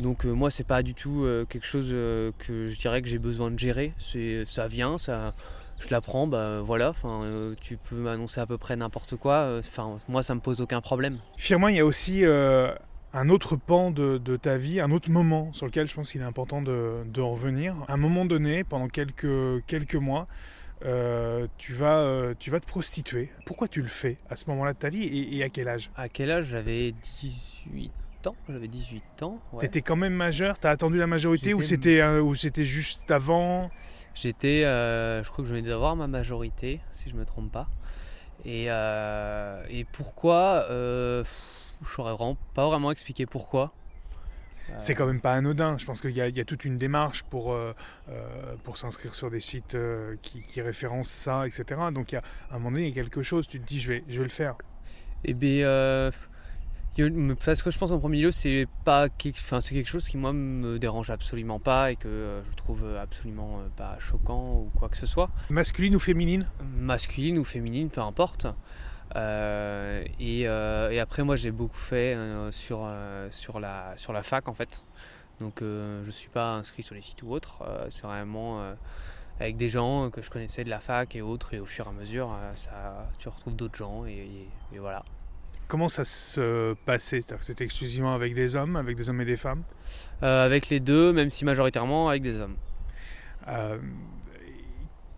[0.00, 3.58] Donc moi, c'est pas du tout quelque chose que je dirais que j'ai besoin de
[3.58, 3.92] gérer.
[3.98, 5.32] C'est, ça vient, ça
[5.78, 10.22] je l'apprends, bah voilà, enfin, tu peux m'annoncer à peu près n'importe quoi, enfin, moi
[10.22, 11.18] ça me pose aucun problème.
[11.38, 12.22] Finalement, il y a aussi
[13.12, 16.24] un autre pan de, ta vie, un autre moment sur lequel je pense qu'il est
[16.24, 17.76] important de, revenir.
[17.88, 20.26] À un moment donné, pendant quelques, quelques mois,
[20.84, 23.30] euh, tu, vas, euh, tu vas te prostituer.
[23.44, 25.04] Pourquoi tu le fais à ce moment-là de ta vie
[25.36, 25.90] et, à quel âge?
[25.96, 26.46] À quel âge?
[26.46, 27.90] J'avais 18
[28.26, 28.36] ans.
[28.48, 29.40] J'avais 18 ans.
[29.52, 29.60] Ouais.
[29.60, 30.58] T'étais quand même majeur?
[30.58, 33.70] T'as attendu la majorité ou c'était, ou c'était juste avant?
[34.14, 37.68] J'étais, euh, je crois que je venais d'avoir ma majorité, si je me trompe pas.
[38.44, 41.24] Et, et pourquoi je
[41.84, 43.72] saurais vraiment pas vraiment expliquer pourquoi.
[44.78, 45.78] C'est quand même pas anodin.
[45.78, 47.74] Je pense qu'il y, y, a toute une démarche pour, euh,
[48.08, 51.64] euh, pour s'inscrire sur des sites euh, qui, qui, référencent ça, etc.
[51.92, 53.66] Donc il y a, à un moment donné, il y a quelque chose, tu te
[53.66, 54.54] dis, je vais, je vais le faire.
[55.24, 56.10] Eh bien,
[57.44, 60.32] parce que je pense en premier lieu, c'est pas enfin, c'est quelque chose qui moi
[60.32, 65.06] me dérange absolument pas et que je trouve absolument pas choquant ou quoi que ce
[65.06, 65.30] soit.
[65.48, 66.48] Masculine ou féminine?
[66.76, 68.46] Masculine ou féminine, peu importe.
[69.16, 72.88] Euh, euh, et, après, moi, j'ai beaucoup fait euh, sur,
[73.30, 74.84] sur, la, sur la fac en fait.
[75.40, 77.62] Donc, je ne suis pas inscrit sur les sites ou autres.
[77.88, 78.62] c'est vraiment
[79.38, 81.54] avec des gens que je connaissais de la fac et autres.
[81.54, 84.48] Et au fur et à mesure, ça, tu retrouves d'autres gens et,
[84.78, 85.02] voilà.
[85.70, 87.20] Comment ça se passait?
[87.40, 89.62] C'était exclusivement avec des hommes, avec des hommes et des femmes?
[90.20, 92.56] Avec les deux, même si majoritairement avec des hommes.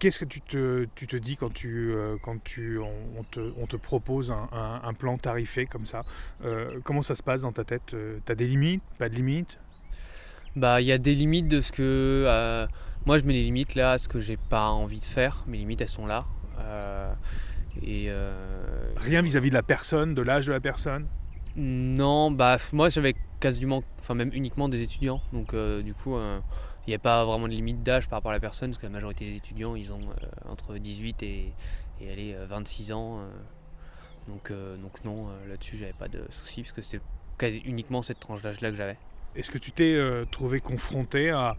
[0.02, 3.68] Qu'est-ce que tu te, tu te, dis quand, tu, euh, quand tu, on, te, on
[3.68, 6.02] te propose un, un, plan tarifé comme ça?
[6.44, 7.94] Euh, Comment ça se passe dans ta tête?
[7.94, 8.82] Euh, Tu as des limites?
[8.98, 9.60] Pas de limites?
[10.56, 12.66] Bah, il y a des limites de ce que.
[13.06, 15.44] moi, je mets les limites là à ce que j'ai pas envie de faire.
[15.46, 16.26] Mes limites, elles sont là.
[17.82, 18.10] Et,
[18.96, 21.06] Rien vis-à-vis de la personne, de l'âge de la personne?
[21.56, 25.20] Non, bah, moi, j'avais quasiment, enfin, même uniquement des étudiants.
[25.32, 26.16] Donc, du coup
[26.86, 28.86] il n'y a pas vraiment de limite d'âge par rapport à la personne, parce que
[28.86, 31.52] la majorité des étudiants, ils ont euh, entre 18 et,
[32.00, 33.20] et 26 euh, ans.
[33.20, 33.28] Euh.
[34.26, 37.02] donc, donc non, là-dessus, j'avais pas de soucis, parce que c'était
[37.38, 38.98] quasi uniquement cette tranche d'âge-là que j'avais.
[39.36, 39.98] Est-ce que tu t'es
[40.30, 41.56] trouvé confronté à,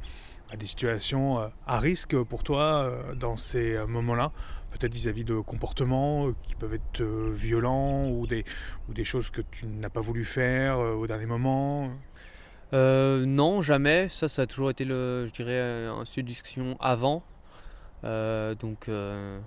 [0.58, 4.32] des situations à risque pour toi dans ces moments-là?
[4.74, 8.44] Peut-être vis-à-vis de comportements qui peuvent être violents ou des,
[8.90, 11.90] ou des choses que tu n'as pas voulu faire au dernier moment
[12.74, 14.08] euh, non, jamais.
[14.10, 17.24] Ça, ça a toujours été, le, je dirais, un sujet de discussion avant.
[18.04, 19.40] Euh, donc, euh,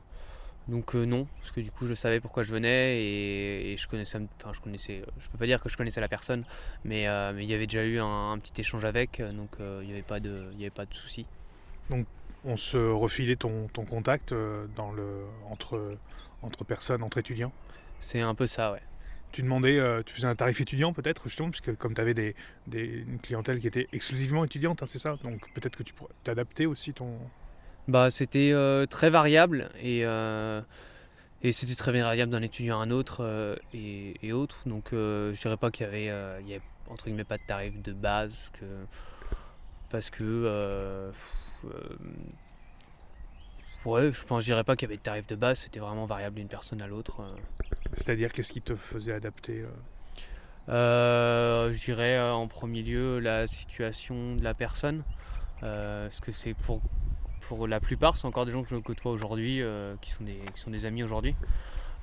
[0.68, 4.52] donc non, parce que du coup, je savais pourquoi je venais et, je connaissais, enfin,
[4.52, 6.44] je connaissais, je peux pas dire que je connaissais la personne,
[6.84, 10.02] mais, mais il y avait déjà eu un, petit échange avec, donc il n'y avait
[10.02, 11.26] pas de, il y avait pas de souci.
[11.90, 12.06] Donc,
[12.46, 14.32] on se refilait ton, ton contact
[14.76, 15.96] dans le, entre,
[16.42, 17.52] entre personnes, entre étudiants?
[18.00, 18.82] C'est un peu ça, ouais.
[19.32, 22.34] Tu demandais, euh, tu faisais un tarif étudiant peut-être, justement, puisque comme tu avais des,
[22.72, 25.16] une clientèle qui était exclusivement étudiante, hein, c'est ça?
[25.22, 27.18] Donc peut-être que tu pourrais t'adapter aussi ton...
[27.88, 30.60] Bah, c'était euh, très variable et, euh,
[31.42, 34.60] et c'était très variable d'un étudiant à un autre et, et, autres.
[34.66, 37.80] Donc je dirais pas qu'il y avait, il y avait entre guillemets pas de tarif
[37.82, 38.64] de base que,
[39.90, 41.12] parce que
[43.86, 46.06] Ouais, je pense, je dirais pas qu'il y avait de tarif de base, c'était vraiment
[46.06, 47.20] variable d'une personne à l'autre.
[47.20, 47.36] Euh.
[47.92, 49.68] C'est-à-dire, qu'est-ce qui te faisait adapter euh?
[50.68, 55.04] Euh, Je dirais en premier lieu la situation de la personne.
[55.60, 56.80] parce que c'est pour,
[57.42, 59.62] pour la plupart, c'est encore des gens que je côtoie aujourd'hui,
[60.00, 61.36] qui, sont des, qui sont des amis aujourd'hui.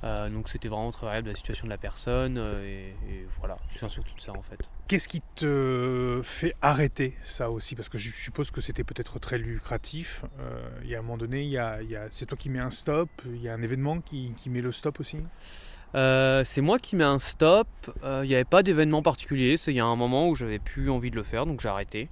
[0.03, 2.93] Donc c'était vraiment très variable de la situation de la personne et,
[3.39, 4.59] voilà, je viens sur tout ça en fait.
[4.87, 7.75] Qu'est-ce qui te fait arrêter ça aussi?
[7.75, 10.23] Parce que je suppose que c'était peut-être très lucratif.
[10.83, 11.79] il y a un moment donné, il y a,
[12.11, 14.71] c'est toi qui mets un stop, il y a un événement qui, qui met le
[14.71, 15.17] stop aussi?
[15.93, 17.67] C'est moi qui mets un stop.
[18.03, 19.55] Il n'y avait pas d'événement particulier.
[19.67, 22.09] Il y a un moment où j'avais plus envie de le faire, donc j'ai arrêté.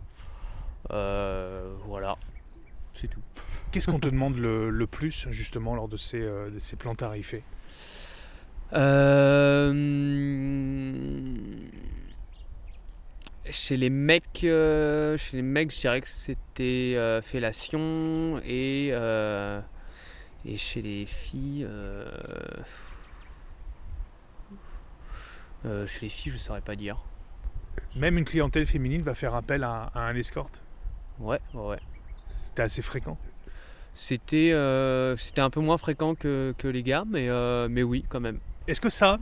[0.89, 2.15] voilà,
[2.93, 3.21] c'est tout.
[3.71, 7.37] Qu'est-ce qu'on te demande le, plus justement lors de ces, euh, plans tarifés?
[7.37, 7.60] euh,
[13.49, 18.93] Chez les mecs, euh, chez les mecs, je dirais que c'était fellation et
[20.45, 21.67] et chez les filles,
[25.63, 26.97] chez les filles, je saurais pas dire.
[27.95, 30.61] Même une clientèle féminine va faire appel à, à un escorte?
[31.19, 31.79] Ouais, ouais.
[32.27, 33.17] C'était assez fréquent?
[33.93, 38.21] C'était euh, c'était un peu moins fréquent que, les gars, mais, euh, mais oui, quand
[38.21, 38.39] même.
[38.67, 39.17] Est-ce que ça,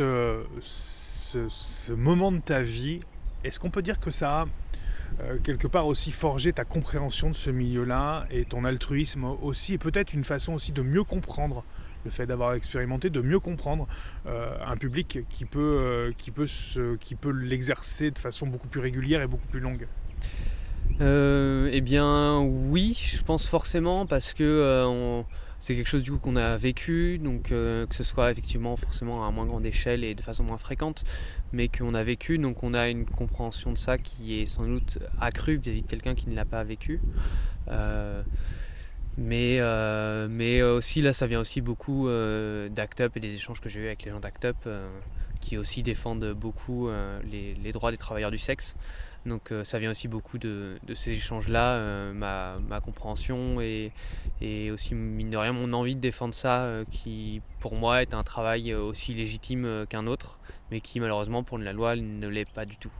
[0.00, 3.00] euh, ce, moment de ta vie,
[3.44, 4.46] est-ce qu'on peut dire que ça a
[5.42, 10.12] quelque part aussi forgé ta compréhension de ce milieu-là et ton altruisme aussi, et peut-être
[10.12, 11.64] une façon aussi de mieux comprendre
[12.04, 13.88] le fait d'avoir expérimenté, de mieux comprendre
[14.26, 16.46] un public qui peut, peut,
[17.00, 19.88] qui peut l'exercer de façon beaucoup plus régulière et beaucoup plus longue?
[21.00, 25.22] Euh, Eh bien oui, je pense forcément parce que euh,
[25.58, 29.26] c'est quelque chose du coup qu'on a vécu, donc euh, que ce soit effectivement forcément
[29.26, 31.04] à moins grande échelle et de façon moins fréquente,
[31.52, 34.98] mais qu'on a vécu, donc on a une compréhension de ça qui est sans doute
[35.20, 37.00] accrue vis-à-vis de quelqu'un qui ne l'a pas vécu.
[39.16, 39.60] mais,
[40.28, 43.86] mais aussi là ça vient aussi beaucoup d'Act Up et des échanges que j'ai eu
[43.86, 44.56] avec les gens d'Act Up
[45.40, 46.88] qui aussi défendent beaucoup
[47.24, 48.76] les, droits des travailleurs du sexe.
[49.26, 53.92] Donc euh, ça vient aussi beaucoup de, ces échanges-là, euh, ma, compréhension et,
[54.70, 58.22] aussi, mine de rien, mon envie de défendre ça, euh, qui pour moi est un
[58.22, 60.38] travail aussi légitime qu'un autre,
[60.70, 62.92] mais qui malheureusement pour la loi ne l'est pas du tout.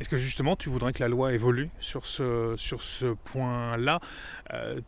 [0.00, 4.00] Est-ce que justement tu voudrais que la loi évolue sur ce, sur ce point-là?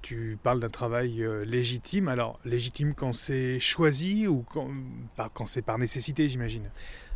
[0.02, 2.08] Tu parles d'un travail légitime.
[2.08, 4.70] Alors légitime quand c'est choisi ou quand,
[5.32, 6.68] quand c'est par nécessité j'imagine?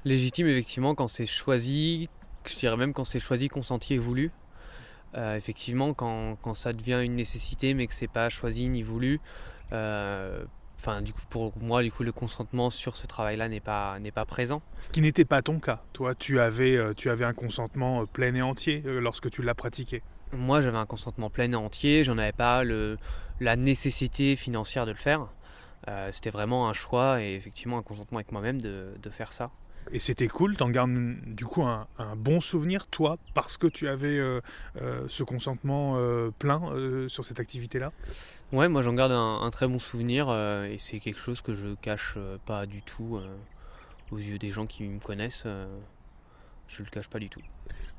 [0.04, 2.08] Légitime effectivement quand c'est choisi,
[2.48, 4.32] je dirais même quand c'est choisi, consenti et voulu.
[5.14, 9.20] Euh, effectivement, quand, ça devient une nécessité mais que c'est pas choisi ni voulu,
[9.72, 10.44] euh,
[10.78, 14.10] enfin du coup pour moi du coup le consentement sur ce travail-là n'est pas n'est
[14.10, 14.60] pas présent.
[14.80, 15.82] Ce qui n'était pas ton cas.
[15.92, 20.02] Toi, tu avais euh, tu avais un consentement plein et entier lorsque tu l'as pratiqué.
[20.32, 22.04] Moi, j'avais un consentement plein et entier.
[22.04, 22.98] J'en avais pas le
[23.40, 25.28] la nécessité financière de le faire.
[26.10, 29.50] C'était vraiment un choix et effectivement un consentement avec moi-même de, de faire ça.
[29.90, 30.90] Et c'était cool, t'en gardes
[31.24, 34.40] du coup un, bon souvenir, toi, parce que tu avais euh,
[34.80, 37.92] euh, ce consentement euh, plein sur cette activité-là?
[38.52, 40.30] Ouais, moi j'en garde un, très bon souvenir
[40.64, 43.20] et c'est quelque chose que je cache pas du tout
[44.10, 45.46] aux yeux des gens qui me connaissent.
[46.66, 47.42] je le cache pas du tout.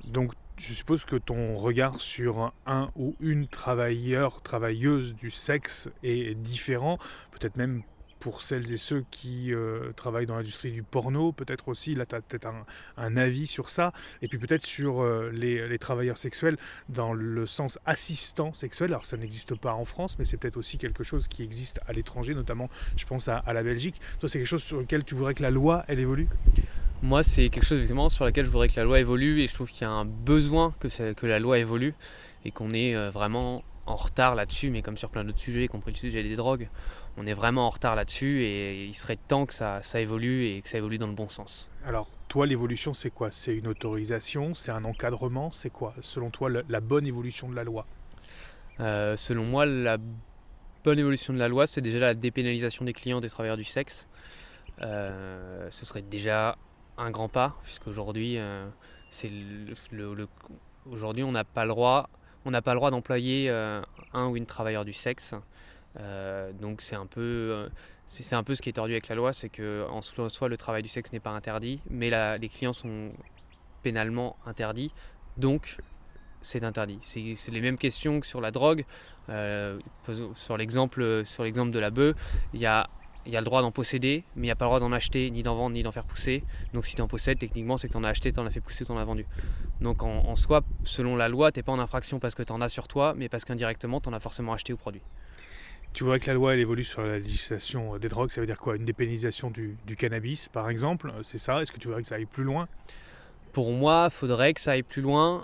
[0.06, 6.36] Donc je suppose que ton regard sur un ou une travailleur, travailleuse du sexe est
[6.36, 6.98] différent,
[7.32, 7.84] peut-être même
[8.20, 12.16] pour celles et ceux qui euh, travaillent dans l'industrie du porno, peut-être aussi, là tu
[12.16, 12.48] as peut-être
[12.98, 16.58] un, avis sur ça, et puis peut-être sur euh, les, travailleurs sexuels
[16.90, 20.78] dans le sens assistant sexuel, alors ça n'existe pas en France, mais c'est peut-être aussi
[20.78, 24.02] quelque chose qui existe à l'étranger, notamment je pense à, la Belgique.
[24.20, 26.28] Toi c'est quelque chose sur lequel tu voudrais que la loi, évolue?
[27.02, 29.54] Moi, c'est quelque chose évidemment sur lequel je voudrais que la loi évolue et je
[29.54, 31.94] trouve qu'il y a un besoin que, que la loi évolue
[32.44, 35.68] et qu'on est euh, vraiment en retard là-dessus, mais comme sur plein d'autres sujets, y
[35.68, 36.70] compris le sujet des drogues,
[37.20, 40.70] on est vraiment en retard là-dessus et il serait temps que ça, évolue et que
[40.70, 41.70] ça évolue dans le bon sens.
[41.86, 43.30] Alors, toi, l'évolution, c'est quoi?
[43.30, 44.54] C'est une autorisation?
[44.54, 45.52] C'est un encadrement?
[45.52, 47.86] C'est quoi, selon toi, la, bonne évolution de la loi?
[48.80, 49.98] Euh, Selon moi, la
[50.86, 54.08] bonne évolution de la loi, c'est déjà la dépénalisation des clients des travailleurs du sexe.
[54.82, 56.58] Euh, ce serait déjà
[56.98, 58.66] un grand pas, puisqu'aujourd'hui, euh,
[59.10, 59.30] c'est
[59.92, 60.30] le,
[60.90, 62.10] aujourd'hui, on n'a pas le droit
[62.46, 65.36] on n'a pas le droit d'employer un ou une travailleur du sexe.
[66.00, 67.70] Euh, donc c'est un peu euh,
[68.08, 70.58] c'est un peu ce qui est tordu avec la loi, c'est que en soi le
[70.58, 72.10] travail du sexe n'est pas interdit, mais
[72.40, 73.12] les clients sont
[73.84, 74.92] pénalement interdits,
[75.38, 75.78] donc
[76.42, 77.00] c'est interdit.
[77.02, 78.86] C'est les mêmes questions que sur la drogue.
[80.34, 82.16] sur l'exemple sur l'exemple de la bœuf,
[82.54, 82.88] il y a
[83.26, 85.56] le droit d'en posséder, mais il n'y a pas le droit d'en acheter, ni d'en
[85.56, 86.44] vendre, ni d'en faire pousser.
[86.74, 88.50] Donc si tu en possèdes, techniquement, c'est que tu en as acheté, tu en as
[88.50, 89.28] fait pousser, tu en as vendu.
[89.82, 92.62] Donc en, soi, selon la loi, tu n'es pas en infraction parce que tu en
[92.62, 95.04] as sur toi, mais parce qu'indirectement, tu en as forcément acheté ou produit.
[95.94, 98.58] Tu voudrais que la loi elle évolue sur la législation des drogues, ça veut dire
[98.58, 98.76] quoi?
[98.76, 101.62] Une dépénalisation du, cannabis, par exemple C'est ça?
[101.62, 102.68] Est-ce que tu voudrais que ça aille plus loin?
[103.54, 105.44] Pour moi, il faudrait que ça aille plus loin.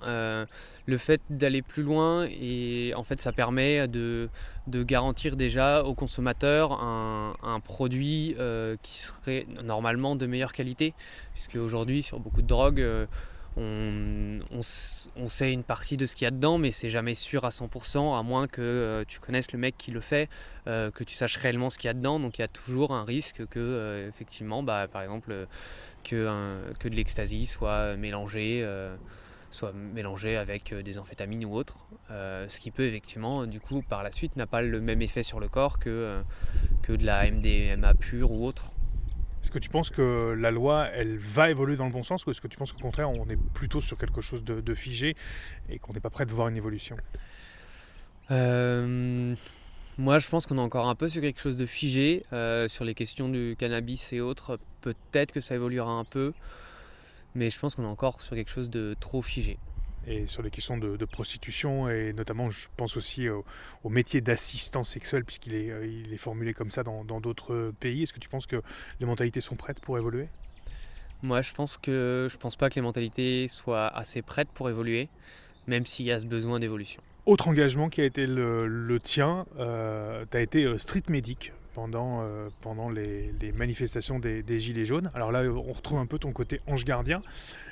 [0.86, 4.30] le fait d'aller plus loin, et en fait, ça permet de,
[4.68, 8.36] garantir déjà aux consommateurs un, produit
[8.84, 10.94] qui serait normalement de meilleure qualité.
[11.34, 12.86] Puisque aujourd'hui, sur beaucoup de drogues,
[13.58, 14.62] on,
[15.30, 18.18] sait une partie de ce qu'il y a dedans, mais c'est jamais sûr à 100%,
[18.18, 20.30] à moins que euh, tu connaisses le mec qui le fait,
[20.68, 22.20] euh, que tu saches réellement ce qu'il y a dedans.
[22.20, 25.48] Donc il y a toujours un risque que, euh, effectivement, bah, par exemple,
[26.04, 26.28] que,
[26.84, 28.68] de l'ecstasy soit mélangé,
[29.52, 31.78] soit mélangé avec des amphétamines ou autre.
[32.10, 35.40] ce qui peut effectivement, du coup, par la suite, n'a pas le même effet sur
[35.40, 36.22] le corps que,
[36.84, 38.75] que de la MDMA pure ou autre.
[39.46, 42.32] Est-ce que tu penses que la loi, elle va évoluer dans le bon sens ou
[42.32, 45.16] est-ce que tu penses qu'au contraire, on est plutôt sur quelque chose de, figé
[45.70, 46.98] et qu'on n'est pas prêt de voir une évolution?
[48.32, 49.36] Euh,
[50.00, 52.26] Moi, je pense qu'on est encore un peu sur quelque chose de figé.
[52.34, 56.34] Euh, sur les questions du cannabis et autres, peut-être que ça évoluera un peu,
[57.36, 59.60] mais je pense qu'on est encore sur quelque chose de trop figé
[60.08, 63.44] et sur les questions de, prostitution et notamment je pense aussi au,
[63.90, 68.04] métier d'assistant sexuel puisqu'il est, euh, il est formulé comme ça dans d'autres pays.
[68.04, 68.62] Est-ce que tu penses que
[69.00, 70.28] les mentalités sont prêtes pour évoluer?
[71.22, 75.10] Moi je pense que je pense pas que les mentalités soient assez prêtes pour évoluer,
[75.68, 77.02] même s'il y a ce besoin d'évolution.
[77.26, 82.28] Autre engagement qui a été le, tien, euh, tu as été euh, street medic pendant,
[82.62, 85.12] pendant les, manifestations des, Gilets jaunes.
[85.14, 87.22] Alors là, on retrouve un peu ton côté ange gardien.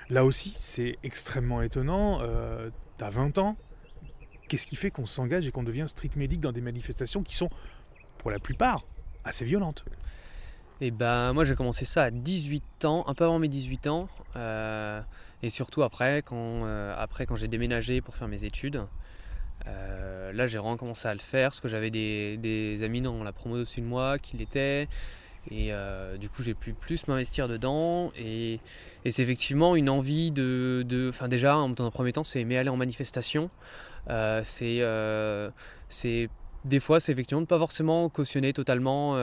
[0.09, 2.19] Là aussi, c'est extrêmement étonnant.
[2.21, 3.57] Euh, tu as 20 ans.
[4.47, 7.49] Qu'est-ce qui fait qu'on s'engage et qu'on devient street medic dans des manifestations qui sont,
[8.17, 8.85] pour la plupart,
[9.23, 9.85] assez violentes?
[10.81, 14.09] Eh ben moi j'ai commencé ça à 18 ans, un peu avant mes 18 ans,
[14.35, 15.01] euh,
[15.41, 16.35] et surtout après quand,
[16.65, 18.85] euh, après, quand j'ai déménagé pour faire mes études.
[19.65, 23.31] Là j'ai vraiment commencé à le faire parce que j'avais des, des, amis dans la
[23.31, 24.87] promo dessus de moi qui l'étaient,
[25.51, 28.11] et euh, du coup, j'ai pu plus m'investir dedans.
[28.17, 28.59] Et,
[29.09, 31.07] c'est effectivement une envie de.
[31.09, 33.49] Enfin, déjà, dans un premier temps, c'est aimer aller en manifestation.
[34.09, 35.49] Euh, euh,
[35.89, 36.29] c'est.
[36.65, 39.15] des fois, c'est effectivement de ne pas forcément cautionner totalement.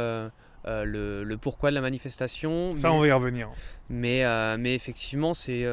[0.64, 2.76] Le, pourquoi de la manifestation.
[2.76, 3.48] Ça, on va y revenir.
[3.88, 4.24] Mais,
[4.58, 5.66] mais effectivement, c'est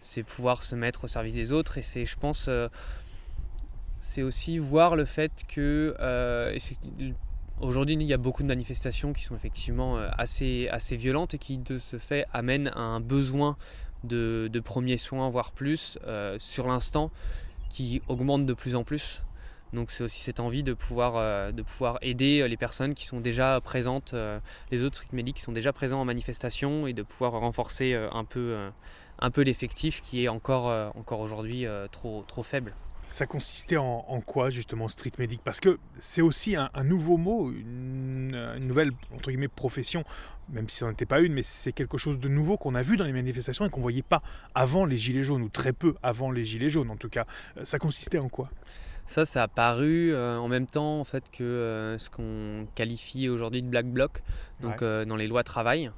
[0.00, 1.78] c'est pouvoir se mettre au service des autres.
[1.78, 2.48] Et c'est, je pense,
[4.04, 5.94] c'est aussi voir le fait que
[7.60, 11.38] Aujourd'hui, il y a beaucoup de manifestations qui sont effectivement euh, assez, assez violentes et
[11.38, 13.56] qui, de ce fait, amènent à un besoin
[14.02, 17.12] de, premiers soins, voire plus, euh, sur l'instant,
[17.70, 19.22] qui augmente de plus en plus.
[19.72, 23.20] Donc c'est aussi cette envie de pouvoir, euh, de pouvoir aider les personnes qui sont
[23.20, 24.14] déjà présentes,
[24.70, 28.68] les autres street qui sont déjà présents en manifestation et de pouvoir renforcer un peu,
[29.32, 32.74] peu l'effectif qui est encore, encore aujourd'hui trop, trop faible.
[33.08, 35.40] Ça consistait en, quoi justement street medic?
[35.44, 40.04] Parce que c'est aussi un, nouveau mot, une, nouvelle entre guillemets profession,
[40.48, 42.96] même si ça n'était pas une, mais c'est quelque chose de nouveau qu'on a vu
[42.96, 44.22] dans les manifestations et qu'on ne voyait pas
[44.54, 47.26] avant les gilets jaunes ou très peu avant les gilets jaunes en tout cas.
[47.62, 48.50] Ça consistait en quoi?
[49.06, 53.28] Ça, ça a paru euh, en même temps en fait que euh, ce qu'on qualifie
[53.28, 54.22] aujourd'hui de black bloc,
[54.62, 55.90] donc euh, dans les lois travail.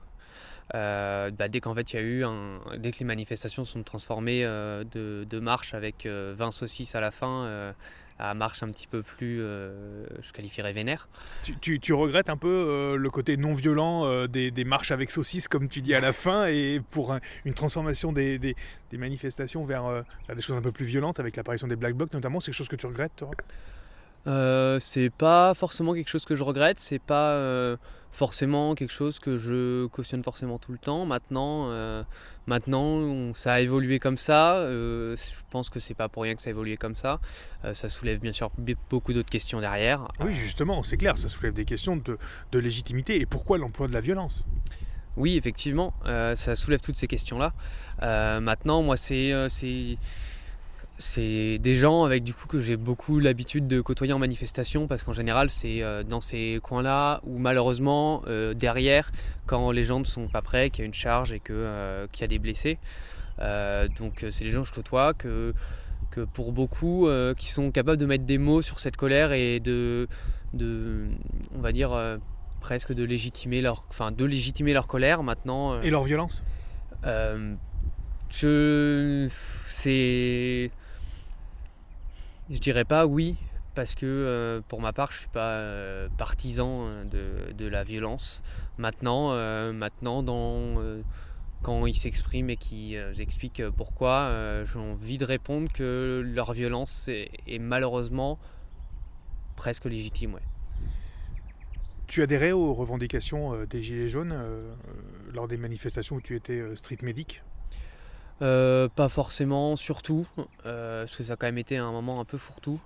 [0.75, 3.85] Euh, bah, dès qu'en fait il y a eu un, dès que les manifestations sont
[3.85, 7.75] transformées euh, de, de marches avec 20 euh, saucisses à la fin
[8.19, 11.07] à marche un petit peu plus, je qualifierais vénère.
[11.61, 15.69] Tu, tu, regrettes un peu le côté non violent des, des, marches avec saucisses, comme
[15.69, 18.57] tu dis à la fin, et pour une transformation des, des,
[18.91, 20.03] des manifestations vers,
[20.35, 22.69] des choses un peu plus violentes, avec l'apparition des black blocs notamment, c'est quelque chose
[22.69, 24.81] que tu regrettes toi?
[24.81, 27.77] C'est pas forcément quelque chose que je regrette, c'est pas
[28.17, 31.05] forcément quelque chose que je cautionne forcément tout le temps.
[31.05, 32.03] Maintenant, euh,
[32.47, 34.55] maintenant ça a évolué comme ça.
[34.55, 37.21] Euh, je pense que c'est pas pour rien que ça a évolué comme ça.
[37.67, 38.51] Euh, ça soulève bien sûr
[38.89, 40.09] beaucoup d'autres questions derrière.
[40.21, 42.17] Oui, justement, c'est clair, ça soulève des questions de,
[42.53, 43.21] de légitimité.
[43.21, 44.47] Et pourquoi l'emploi de la violence?
[45.19, 47.53] Oui, effectivement, ça soulève toutes ces questions-là.
[48.41, 49.33] maintenant, moi, c'est
[50.99, 55.03] c'est des gens avec du coup que j'ai beaucoup l'habitude de côtoyer en manifestation parce
[55.03, 59.13] qu'en général c'est euh, dans ces coins-là où malheureusement euh, derrière
[59.45, 62.23] quand les gens ne sont pas prêts, qu'il y a une charge et euh, qu'il
[62.23, 62.79] y a des blessés.
[63.99, 65.53] donc c'est des gens que je côtoie que,
[66.11, 70.09] que pour beaucoup qui sont capables de mettre des mots sur cette colère et de,
[70.55, 71.09] de
[71.55, 72.19] on va dire
[72.61, 75.83] presque de légitimer leur, enfin de légitimer leur colère maintenant.
[75.83, 76.43] et leur violence?
[78.31, 79.29] je
[79.69, 80.71] c'est
[82.51, 83.37] je dirais pas oui,
[83.77, 88.43] parce que euh, pour ma part, je suis pas euh, partisan euh, de, la violence.
[88.79, 89.33] Maintenant,
[89.73, 90.25] maintenant
[91.63, 94.31] quand ils s'expriment et qu'ils expliquent pourquoi,
[94.65, 98.39] j'ai envie de répondre que leur violence est, malheureusement
[99.57, 100.39] presque légitime.
[102.07, 104.37] Tu adhérais aux revendications des Gilets jaunes
[105.33, 106.99] lors des manifestations où tu étais street
[108.41, 110.27] medic Pas forcément, surtout,
[110.63, 112.81] parce que ça a quand même été un moment un peu fourre-tout.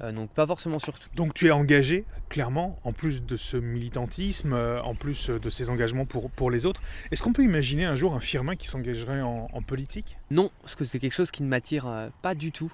[0.00, 1.08] donc pas forcément surtout.
[1.14, 6.06] Donc tu es engagé, clairement, en plus de ce militantisme, en plus de ces engagements
[6.06, 6.82] pour, pour les autres.
[7.10, 10.16] Est-ce qu'on peut imaginer un jour un Firmin qui s'engagerait en, en, politique?
[10.30, 12.72] Non, parce que c'est quelque chose qui ne m'attire pas du tout.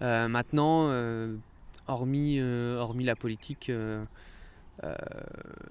[0.00, 0.90] maintenant,
[1.86, 3.70] hormis, hormis la politique
[4.84, 4.94] euh,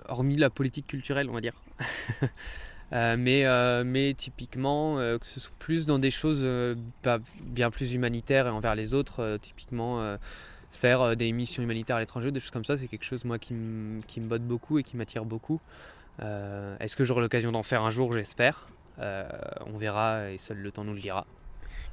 [0.07, 1.53] hormis la politique culturelle, on va dire.
[2.91, 6.47] Euh, mais, euh, mais typiquement, que ce soit plus dans des choses
[7.43, 10.17] bien plus humanitaires et envers les autres, typiquement
[10.71, 13.53] faire des missions humanitaires à l'étranger, des choses comme ça, c'est quelque chose moi qui
[13.53, 15.59] me botte beaucoup et qui m'attire beaucoup.
[16.19, 18.13] Est-ce que j'aurai l'occasion d'en faire un jour?
[18.13, 18.67] J'espère.
[18.99, 21.25] on verra et seul le temps nous le dira.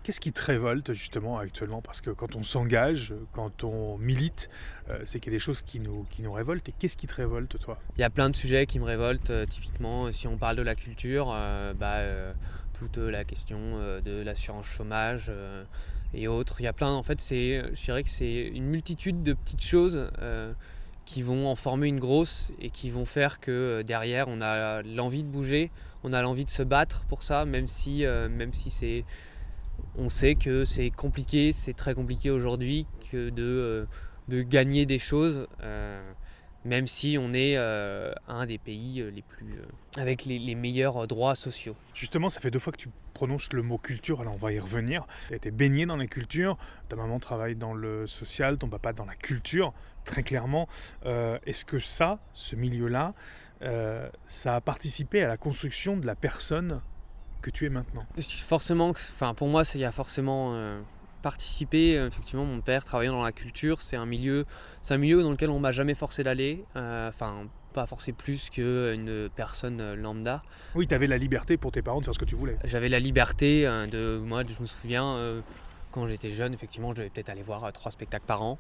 [0.07, 1.83] Qu'est-ce qui te révolte justement actuellement?
[1.83, 4.49] Parce que quand on s'engage, quand on milite,
[4.89, 6.69] euh, c'est qu'il y a des choses qui nous, qui nous révoltent.
[6.69, 7.81] Et qu'est-ce qui te révolte toi?
[7.97, 9.31] Il y a plein de sujets qui me révoltent.
[9.31, 12.03] Euh, typiquement, si on parle de la culture, euh, bah,
[12.75, 15.33] toute la question de l'assurance chômage
[16.15, 16.61] et autres.
[16.61, 20.09] Il y a plein, en fait, je dirais que c'est une multitude de petites choses
[21.05, 25.25] qui vont en former une grosse et qui vont faire que derrière, on a l'envie
[25.25, 25.69] de bouger,
[26.05, 29.05] on a l'envie de se battre pour ça, même si, même si c'est
[29.99, 33.87] on sait que c'est compliqué, c'est très compliqué aujourd'hui que de,
[34.33, 36.13] euh, gagner des choses, euh,
[36.65, 39.61] même si on est euh, un des pays les plus
[39.97, 41.77] avec les, meilleurs droits sociaux.
[41.95, 44.59] Justement, ça fait deux fois que tu prononces le mot culture, alors on va y
[44.59, 45.07] revenir.
[45.29, 48.93] Tu as été baigné dans la culture, ta maman travaille dans le social, ton papa
[48.93, 49.73] dans la culture,
[50.05, 50.69] très clairement.
[51.05, 53.15] Est-ce que ça, ce milieu-là,
[54.27, 56.83] ça a participé à la construction de la personne
[57.43, 58.05] que tu es maintenant
[58.47, 60.81] Forcément, enfin, pour moi, il y a forcément euh,
[61.23, 61.95] participé.
[61.95, 64.47] Effectivement, mon père travaillant dans la culture, c'est un milieu,
[64.83, 66.65] c'est un milieu dans lequel on m'a jamais forcé d'aller.
[66.77, 70.43] Euh, enfin, pas forcé plus qu'une personne lambda.
[70.75, 72.57] Oui, tu avais la liberté pour tes parents de faire ce que tu voulais.
[72.65, 75.43] J'avais la liberté euh, de, moi, je me souviens,
[75.91, 78.59] quand j'étais jeune, effectivement, je devais peut-être aller voir trois spectacles par an.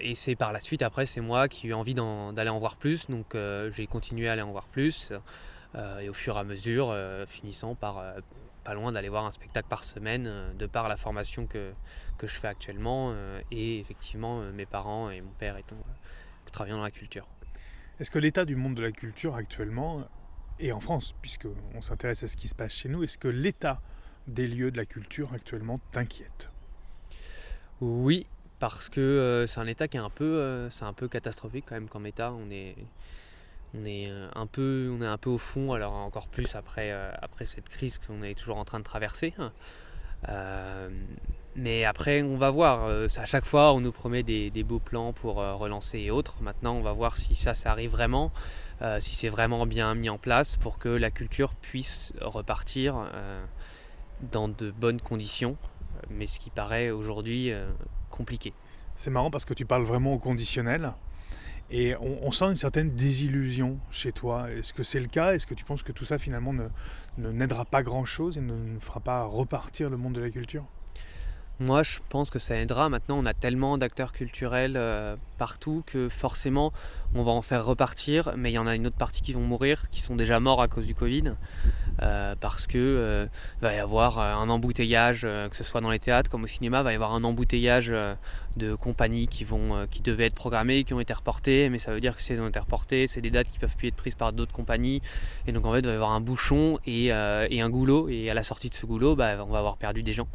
[0.00, 2.76] et c'est par la suite, après, c'est moi qui ai eu envie d'aller en, voir
[2.76, 3.36] plus, donc
[3.70, 5.12] j'ai continué à aller en voir plus.
[5.74, 8.20] Euh, et au fur et à mesure, euh, finissant par euh,
[8.64, 11.72] pas loin d'aller voir un spectacle par semaine, de par la formation que,
[12.18, 13.12] que je fais actuellement,
[13.50, 15.74] et effectivement mes parents et mon père étant
[16.52, 17.26] travaillant dans la culture.
[17.98, 20.04] Est-ce que l'état du monde de la culture actuellement,
[20.60, 23.80] et en France, puisqu'on s'intéresse à ce qui se passe chez nous, est-ce que l'état
[24.28, 26.48] des lieux de la culture actuellement t'inquiète?
[27.80, 28.28] Oui,
[28.60, 31.88] parce que c'est un état qui est un peu, c'est un peu catastrophique quand même
[31.88, 32.32] comme état.
[32.32, 32.76] On est,
[33.74, 36.90] on est euh, un peu, on est un peu au fond, alors encore plus après,
[36.92, 39.34] euh, après cette crise qu'on est toujours en train de traverser.
[40.28, 40.88] Euh,
[41.56, 42.86] mais après, on va voir.
[42.86, 46.36] à chaque fois, on nous promet des, beaux plans pour relancer et autres.
[46.40, 48.32] Maintenant, on va voir si ça, ça arrive vraiment,
[49.00, 53.06] si c'est vraiment bien mis en place pour que la culture puisse repartir
[54.32, 55.58] dans de bonnes conditions.
[56.08, 57.52] Mais ce qui paraît aujourd'hui
[58.08, 58.54] compliqué.
[58.94, 60.94] C'est marrant parce que tu parles vraiment au conditionnel.
[61.74, 64.50] Et on, sent une certaine désillusion chez toi.
[64.50, 65.34] Est-ce que c'est le cas?
[65.34, 66.68] Est-ce que tu penses que tout ça finalement ne,
[67.16, 70.66] n'aidera pas grand-chose et ne, ne fera pas repartir le monde de la culture?
[71.62, 72.88] Moi, je pense que ça aidera.
[72.88, 76.72] Maintenant, on a tellement d'acteurs culturels euh, partout que forcément,
[77.14, 78.32] on va en faire repartir.
[78.36, 80.60] Mais il y en a une autre partie qui vont mourir, qui sont déjà morts
[80.60, 81.34] à cause du Covid.
[82.02, 83.26] Euh, parce que euh,
[83.60, 86.92] va y avoir un embouteillage, que ce soit dans les théâtres comme au cinéma, va
[86.92, 87.94] y avoir un embouteillage
[88.56, 91.68] de compagnies qui, vont, qui devaient être programmées, qui ont été reportées.
[91.70, 93.76] Mais ça veut dire que si elles ont été reportées, c'est des dates qui peuvent
[93.76, 95.00] plus être prises par d'autres compagnies.
[95.46, 98.08] Et donc, en fait, il va y avoir un bouchon et, et un goulot.
[98.08, 100.28] Et à la sortie de ce goulot, bah, on va avoir perdu des gens.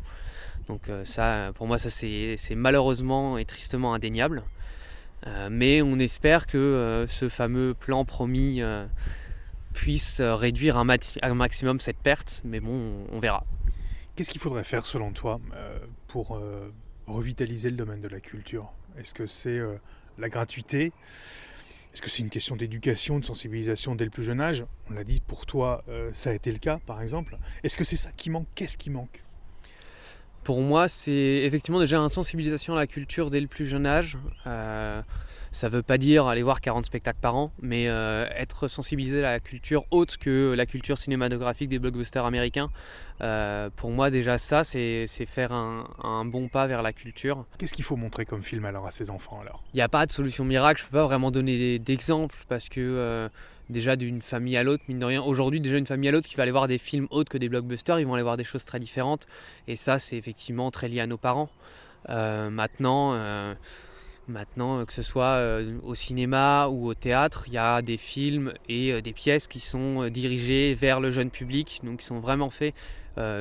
[0.68, 4.44] Donc euh, ça, pour moi, ça c'est malheureusement et tristement indéniable.
[5.26, 8.62] Euh, mais on espère que euh, ce fameux plan promis
[9.74, 12.42] puisse réduire un, maximum cette perte.
[12.44, 13.44] Mais bon, on, verra.
[14.16, 15.40] Qu'est-ce qu'il faudrait faire selon toi
[16.08, 16.42] pour
[17.06, 18.72] revitaliser le domaine de la culture?
[18.98, 19.60] Est-ce que c'est
[20.18, 20.92] la gratuité?
[21.94, 24.66] Est-ce que c'est une question d'éducation, de sensibilisation dès le plus jeune âge?
[24.90, 27.38] On l'a dit, pour toi, ça a été le cas, par exemple.
[27.64, 28.48] Est-ce que c'est ça qui manque?
[28.56, 29.22] Qu'est-ce qui manque?
[30.48, 34.18] Pour moi, c'est effectivement déjà une sensibilisation à la culture dès le plus jeune âge.
[34.46, 35.02] Euh,
[35.52, 39.20] ça ne veut pas dire aller voir 40 spectacles par an, mais euh, être sensibilisé
[39.20, 42.70] à la culture autre que la culture cinématographique des blockbusters américains.
[43.20, 47.44] Euh, pour moi, déjà ça, c'est faire un, bon pas vers la culture.
[47.58, 49.62] Qu'est-ce qu'il faut montrer comme film alors à ces enfants alors?
[49.74, 52.70] Il n'y a pas de solution miracle, je ne peux pas vraiment donner d'exemples parce
[52.70, 53.30] que
[53.70, 55.22] déjà d'une famille à l'autre, mine de rien.
[55.22, 57.50] Aujourd'hui, déjà une famille à l'autre qui va aller voir des films autres que des
[57.50, 59.28] blockbusters, ils vont aller voir des choses très différentes.
[59.68, 61.50] Et ça, c'est effectivement très lié à nos parents.
[62.10, 63.54] Euh, maintenant, euh,
[64.28, 68.54] maintenant, que ce soit euh, au cinéma ou au théâtre, il y a des films
[68.70, 72.74] et des pièces qui sont dirigées vers le jeune public, donc qui sont vraiment faits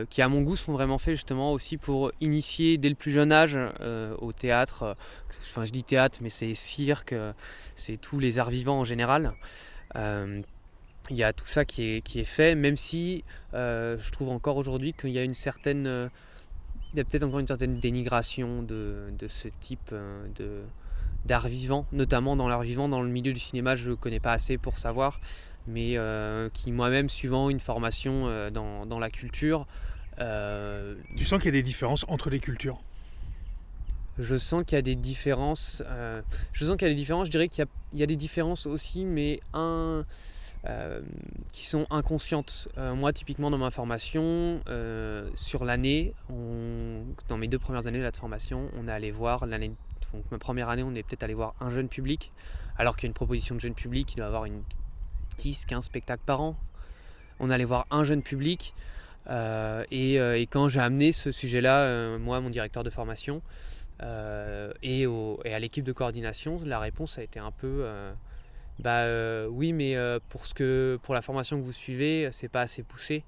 [0.09, 3.31] qui à mon goût sont vraiment faits justement aussi pour initier dès le plus jeune
[3.31, 3.59] âge
[4.23, 4.97] au théâtre.
[5.39, 7.15] Enfin, je dis théâtre, mais c'est cirque,
[7.75, 9.35] c'est tous les arts vivants en général
[11.11, 13.23] il y a tout ça qui est, fait, même si
[13.55, 15.87] euh, je trouve encore aujourd'hui qu'il y a une certaine.
[15.87, 16.09] Euh,
[16.93, 20.63] il y a peut-être encore une certaine dénigration de, ce type euh, de,
[21.27, 24.33] d'art vivant, notamment dans l'art vivant, dans le milieu du cinéma, je ne connais pas
[24.33, 25.21] assez pour savoir,
[25.67, 25.99] mais
[26.55, 29.67] qui moi-même, suivant une formation dans, la culture.
[30.19, 32.81] tu sens qu'il y a des différences entre les cultures?
[34.19, 35.83] Je sens qu'il y a des différences.
[36.53, 37.27] je sens qu'il y a des différences.
[37.27, 40.05] Je dirais qu'il y y a des différences aussi, mais un,
[40.69, 41.01] euh,
[41.53, 42.69] qui sont inconscientes.
[42.77, 46.13] Euh, moi, typiquement, dans ma formation, euh, sur l'année,
[47.29, 49.71] dans mes deux premières années de formation, on est allé voir l'année.
[50.13, 52.33] Donc, ma première année, on est peut-être allé voir un jeune public,
[52.79, 54.63] alors qu'il y a une proposition de jeune public, il doit avoir une
[55.39, 56.57] 10, 15 spectacles par an.
[57.39, 58.75] On allait voir un jeune public.
[59.29, 63.41] Et, quand j'ai amené ce sujet-là, moi, mon directeur de formation,
[64.01, 67.85] et, au, et, à l'équipe de coordination, la réponse a été un peu
[68.79, 72.49] bah euh, oui, mais euh, pour, ce que, pour la formation que vous suivez, c'est
[72.49, 73.25] pas assez poussé.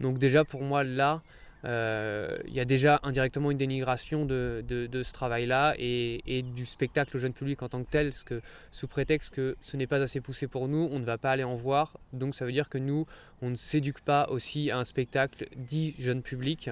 [0.00, 1.22] Donc déjà pour moi là,
[1.64, 6.66] euh, il y a déjà indirectement une dénigration de, de, ce travail-là et, et, du
[6.66, 8.40] spectacle au jeune public en tant que tel, parce que
[8.70, 11.44] sous prétexte que ce n'est pas assez poussé pour nous, on ne va pas aller
[11.44, 11.98] en voir.
[12.12, 13.06] Donc ça veut dire que nous,
[13.42, 16.70] on ne s'éduque pas aussi à un spectacle dit jeune public.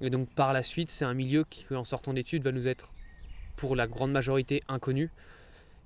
[0.00, 2.92] Et donc par la suite, c'est un milieu qui, en sortant d'études, va nous être
[3.56, 5.10] pour la grande majorité inconnu.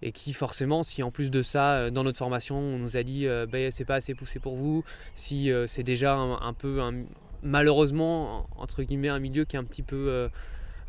[0.03, 3.03] Et qui forcément si en plus de ça euh, dans notre formation on nous a
[3.03, 4.85] dit euh, ben, c'est pas assez poussé pour vous
[5.15, 6.83] si euh, c'est déjà un, peu
[7.43, 10.29] malheureusement entre guillemets un milieu qui est un petit peu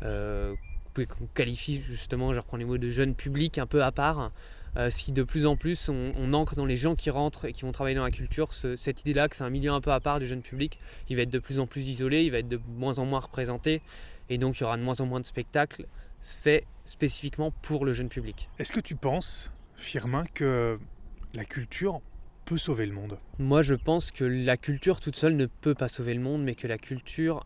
[0.02, 4.30] qu'on qualifie justement je reprends les mots de jeune public un peu à part
[4.90, 7.72] si de plus en plus on, ancre dans les gens qui rentrent et qui vont
[7.72, 10.20] travailler dans la culture cette idée là que c'est un milieu un peu à part
[10.20, 12.60] du jeune public il va être de plus en plus isolé il va être de
[12.76, 13.82] moins en moins représenté
[14.28, 15.86] et donc il y aura de moins en moins de spectacles
[16.20, 18.48] fait spécifiquement pour le jeune public.
[18.58, 20.78] Est-ce que tu penses, Firmin, que
[21.34, 22.00] la culture
[22.44, 23.18] peut sauver le monde?
[23.38, 26.54] Moi, je pense que la culture toute seule ne peut pas sauver le monde, mais
[26.54, 27.44] que la culture,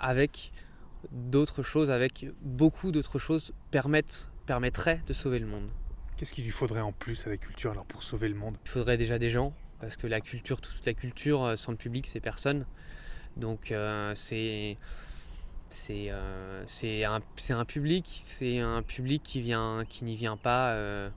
[0.00, 0.52] avec
[1.12, 5.68] d'autres choses, avec beaucoup d'autres choses, permettrait de sauver le monde.
[6.18, 8.56] Qu'est-ce qu'il lui faudrait en plus à la culture alors pour sauver le monde?
[8.64, 11.78] Il faudrait déjà des gens, parce que la culture, toute la culture euh, sans le
[11.78, 12.66] public, c'est personne.
[13.36, 14.76] Donc euh, c'est
[15.70, 16.64] c'est euh,
[17.06, 20.70] un, un, public, c'est un public qui vient, qui n'y vient pas.
[20.70, 21.08] Euh,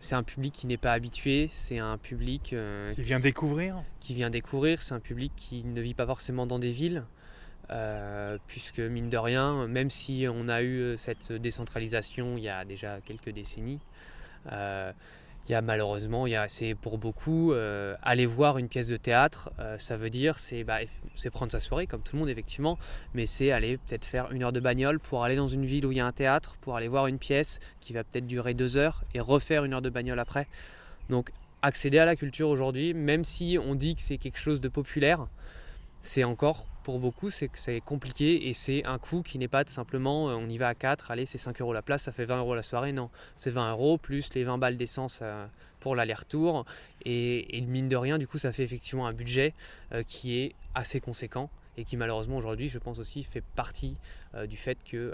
[0.00, 3.84] c'est un public qui n'est pas habitué, c'est un public euh, qui vient découvrir?
[4.00, 7.04] Qui vient découvrir, c'est un public qui ne vit pas forcément dans des villes,
[8.46, 13.00] puisque mine de rien, même si on a eu cette décentralisation il y a déjà
[13.04, 13.80] quelques décennies,
[15.48, 18.88] il y a malheureusement, il y a, c'est pour beaucoup, euh, aller voir une pièce
[18.88, 20.80] de théâtre, euh, ça veut dire c'est, bah,
[21.16, 22.78] c'est prendre sa soirée comme tout le monde effectivement,
[23.14, 25.92] mais c'est aller peut-être faire une heure de bagnole pour aller dans une ville où
[25.92, 28.76] il y a un théâtre, pour aller voir une pièce qui va peut-être durer deux
[28.76, 30.46] heures et refaire une heure de bagnole après.
[31.08, 34.68] Donc accéder à la culture aujourd'hui, même si on dit que c'est quelque chose de
[34.68, 35.28] populaire,
[36.02, 39.62] c'est encore pour beaucoup, c'est que c'est compliqué et c'est un coût qui n'est pas
[39.66, 42.24] simplement euh, on y va à 4, allez, c'est 5 euros la place, ça fait
[42.24, 42.92] 20 euros la soirée.
[42.92, 45.46] Non, c'est 20 euros plus les 20 balles d'essence euh,
[45.80, 46.64] pour l'aller-retour.
[47.04, 49.52] Et, mine de rien, du coup, ça fait effectivement un budget
[49.92, 53.98] euh, qui est assez conséquent et qui, malheureusement, aujourd'hui, je pense aussi, fait partie
[54.48, 55.12] du fait que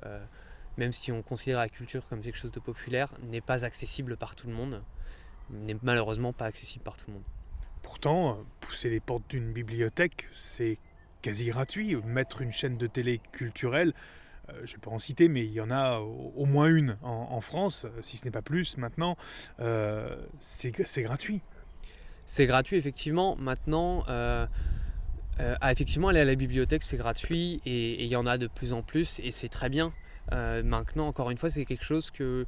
[0.78, 4.36] même si on considère la culture comme quelque chose de populaire, n'est pas accessible par
[4.36, 4.80] tout le monde,
[5.50, 7.24] n'est malheureusement pas accessible par tout le monde.
[7.82, 10.78] Pourtant, pousser les portes d'une bibliothèque, c'est
[11.24, 11.96] quasi gratuit.
[12.04, 13.94] Mettre une chaîne de télé culturelle,
[14.50, 16.98] euh, je ne vais pas en citer, mais il y en a au, moins une
[17.02, 19.16] en, France, si ce n'est pas plus maintenant,
[19.60, 21.40] euh, c'est gratuit.
[22.26, 23.36] C'est gratuit, effectivement.
[23.36, 24.46] Maintenant, euh,
[25.38, 28.74] ah, effectivement, aller à la bibliothèque, c'est gratuit et il y en a de plus
[28.74, 29.94] en plus et c'est très bien.
[30.30, 32.46] maintenant, encore une fois, c'est quelque chose que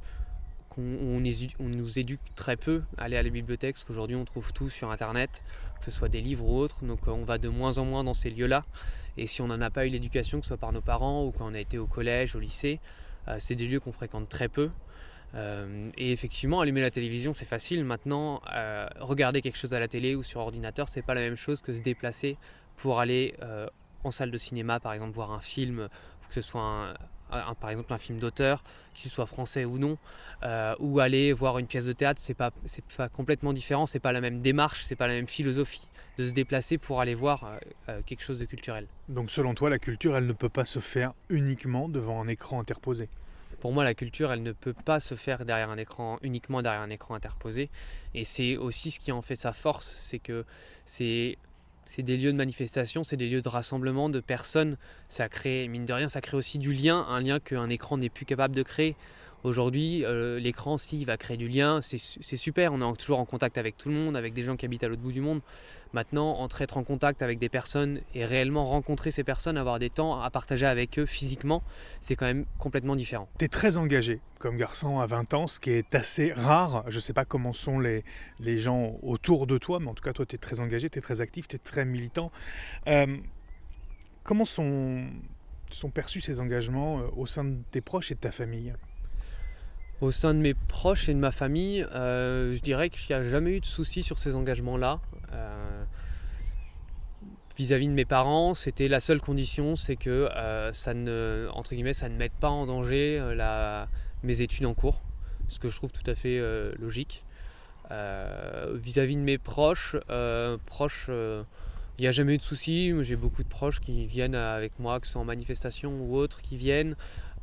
[0.77, 4.69] on, nous éduque très peu à aller à la bibliothèque, parce qu'aujourd'hui on trouve tout
[4.69, 5.43] sur Internet,
[5.79, 8.03] que ce soit des livres ou autres, donc euh, on va de moins en moins
[8.03, 8.63] dans ces lieux-là.
[9.17, 11.31] Et si on n'en a pas eu l'éducation, que ce soit par nos parents ou
[11.31, 12.79] quand on a été au collège, au lycée,
[13.27, 14.69] euh, c'est des lieux qu'on fréquente très peu.
[15.35, 17.83] Euh, et effectivement, allumer la télévision, c'est facile.
[17.83, 18.41] Maintenant,
[18.99, 21.75] regarder quelque chose à la télé ou sur ordinateur, c'est pas la même chose que
[21.75, 22.37] se déplacer
[22.77, 23.35] pour aller
[24.03, 25.89] en salle de cinéma, par exemple, voir un film,
[26.29, 26.93] que ce soit un,
[27.29, 28.63] par exemple un film d'auteur,
[28.93, 29.97] qu'il soit français ou non,
[30.43, 33.99] euh, ou aller voir une pièce de théâtre, c'est pas, c'est pas complètement différent, c'est
[33.99, 37.43] pas la même démarche, c'est pas la même philosophie de se déplacer pour aller voir
[37.43, 37.57] euh,
[37.89, 38.87] euh, quelque chose de culturel.
[39.07, 42.59] Donc selon toi, la culture, elle ne peut pas se faire uniquement devant un écran
[42.59, 43.07] interposé?
[43.59, 46.81] Pour moi, la culture, elle ne peut pas se faire derrière un écran, uniquement derrière
[46.81, 47.69] un écran interposé.
[48.13, 50.45] Et c'est aussi ce qui en fait sa force, c'est que
[50.85, 51.37] c'est
[51.87, 54.75] c'est des lieux de manifestation, c'est des lieux de rassemblement de personnes.
[55.07, 58.09] Ça crée, mine de rien, ça crée aussi du lien, un lien qu'un écran n'est
[58.09, 58.95] plus capable de créer.
[59.43, 62.73] Aujourd'hui, euh, l'écran, s'il va créer du lien, c'est super.
[62.73, 64.87] On est toujours en contact avec tout le monde, avec des gens qui habitent à
[64.87, 65.41] l'autre bout du monde.
[65.93, 69.89] Maintenant, entre être en contact avec des personnes et réellement rencontrer ces personnes, avoir des
[69.89, 71.63] temps à partager avec eux physiquement,
[72.01, 73.29] c'est quand même complètement différent.
[73.39, 76.83] Tu es très engagé comme garçon à 20 ans, ce qui est assez rare.
[76.87, 78.03] Je ne sais pas comment sont les,
[78.59, 81.01] gens autour de toi, mais en tout cas, toi, tu es très engagé, tu es
[81.01, 82.31] très actif, tu es très militant.
[82.87, 83.17] Euh,
[84.23, 85.05] comment sont,
[85.71, 88.73] sont perçus ces engagements euh, au sein de tes proches et de ta famille?
[90.01, 93.23] Au sein de mes proches et de ma famille, euh, je dirais qu'il n'y a
[93.23, 94.99] jamais eu de soucis sur ces engagements-là.
[95.33, 95.83] Euh,
[97.57, 101.93] vis-à-vis de mes parents, c'était la seule condition, c'est que euh, ça ne, entre guillemets,
[101.93, 103.19] ça ne mette pas en danger
[104.23, 105.01] mes études en cours,
[105.47, 106.39] ce que je trouve tout à fait
[106.77, 107.23] logique.
[107.89, 109.95] Vis-à-vis de mes proches,
[110.67, 112.93] proches, il n'y a jamais eu de soucis.
[113.01, 116.41] J'ai beaucoup de proches qui viennent avec moi, que ce soit en manifestation ou autres,
[116.41, 116.95] qui viennent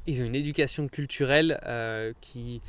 [0.07, 2.61] ils ont une éducation culturelle euh, qui,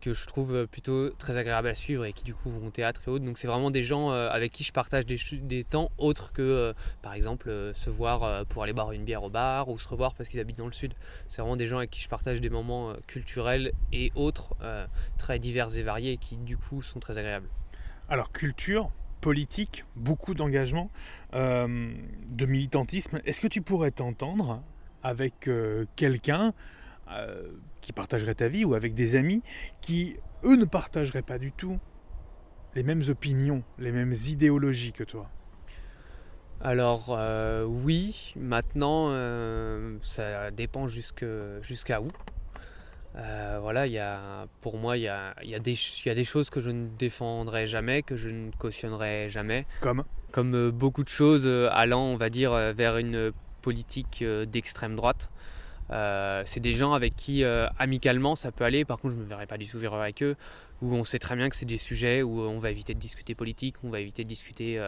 [0.00, 3.02] que je trouve plutôt très agréable à suivre et qui du coup vont au théâtre
[3.06, 3.24] et autres.
[3.24, 6.42] Donc c'est vraiment des gens euh, avec qui je partage des, des temps autres que
[6.42, 6.72] euh,
[7.02, 10.28] par exemple se voir pour aller boire une bière au bar ou se revoir parce
[10.28, 10.94] qu'ils habitent dans le sud.
[11.28, 14.54] C'est vraiment des gens avec qui je partage des moments culturels et autres
[15.18, 17.48] très divers et variés qui du coup sont très agréables.
[18.08, 20.90] Alors culture, politique, beaucoup d'engagement,
[21.32, 23.20] de militantisme.
[23.24, 24.62] Est-ce que tu pourrais t'entendre
[25.04, 26.52] avec euh, quelqu'un
[27.12, 27.42] euh,
[27.82, 29.42] qui partagerait ta vie ou avec des amis
[29.80, 31.78] qui, eux, ne partageraient pas du tout
[32.74, 35.30] les mêmes opinions, les mêmes idéologies que toi
[36.60, 39.10] alors euh, oui, maintenant
[40.00, 42.08] ça dépend jusqu'à où.
[43.12, 46.60] voilà, y a, pour moi, il y a, y, a y a, des choses que
[46.60, 49.66] je ne défendrai jamais, que je ne cautionnerai jamais.
[49.82, 50.04] Comme?
[50.32, 53.32] Comme beaucoup de choses allant, on va dire, vers une
[53.64, 55.30] politique euh, d'extrême droite.
[55.90, 59.24] Euh, c'est des gens avec qui euh, amicalement ça peut aller, par contre je ne
[59.24, 60.36] me verrai pas du tout avec eux,
[60.80, 63.34] où on sait très bien que c'est des sujets où on va éviter de discuter
[63.34, 64.80] politique, on va éviter de discuter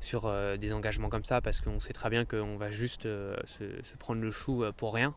[0.00, 0.28] sur
[0.58, 4.32] des engagements comme ça, parce qu'on sait très bien qu'on va juste se, prendre le
[4.32, 5.14] chou pour rien.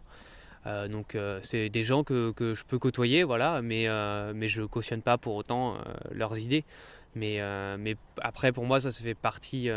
[0.65, 3.87] donc c'est des gens que, que, je peux côtoyer, voilà, mais,
[4.33, 5.77] mais je cautionne pas pour autant
[6.11, 6.63] leurs idées.
[7.15, 7.41] Mais,
[7.77, 9.69] mais après pour moi ça, ça fait partie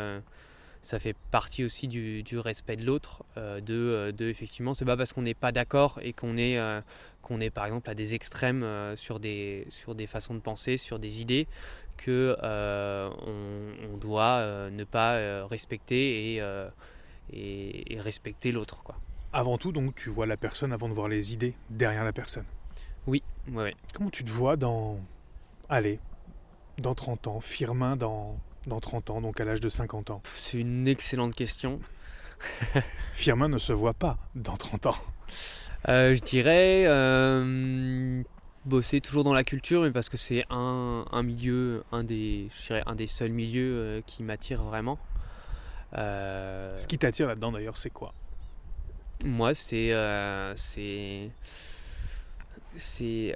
[0.86, 5.12] ça fait partie aussi du, respect de l'autre, euh, euh, de, effectivement, c'est pas parce
[5.12, 6.80] qu'on n'est pas d'accord et qu'on est, euh,
[7.22, 8.64] qu'on est par exemple à des extrêmes
[8.94, 11.48] sur, des, sur des façons de penser, sur des idées,
[11.96, 16.42] que on, doit ne pas respecter et,
[17.32, 18.84] et, respecter l'autre.
[18.84, 18.94] Quoi.
[19.32, 22.46] Avant tout, donc, tu vois la personne avant de voir les idées derrière la personne.
[23.08, 23.70] Oui, oui.
[23.92, 25.00] Comment tu te vois dans,
[25.68, 25.98] allez,
[26.78, 30.58] dans 30 ans, Firmin dans dans 30 ans, donc à l'âge de 50 ans C'est
[30.58, 31.80] une excellente question.
[33.12, 34.96] Firmin ne se voit pas dans 30 ans.
[35.88, 38.22] Euh, je dirais euh,
[38.64, 42.82] bosser toujours dans la culture, mais parce que c'est un, milieu, un des, je dirais,
[42.86, 44.98] un des seuls milieux euh, qui m'attire vraiment.
[45.94, 48.12] Ce qui t'attire là-dedans d'ailleurs, c'est quoi?
[49.24, 49.92] Moi, c'est
[50.56, 51.30] c'est
[52.76, 53.34] c'est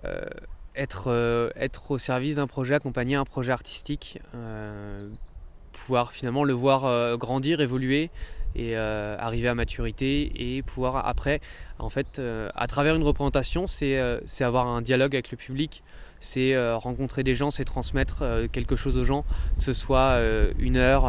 [0.76, 5.08] être, euh, être au service d'un projet, accompagner un projet artistique, euh,
[5.72, 8.10] pouvoir finalement le voir euh, grandir, évoluer
[8.56, 11.40] et arriver à maturité et pouvoir après,
[11.78, 12.20] en fait,
[12.56, 13.96] à travers une représentation, c'est
[14.40, 15.84] avoir un dialogue avec le public,
[16.20, 19.24] c'est rencontrer des gens, c'est transmettre quelque chose aux gens,
[19.58, 20.20] que ce soit
[20.58, 21.06] une heure,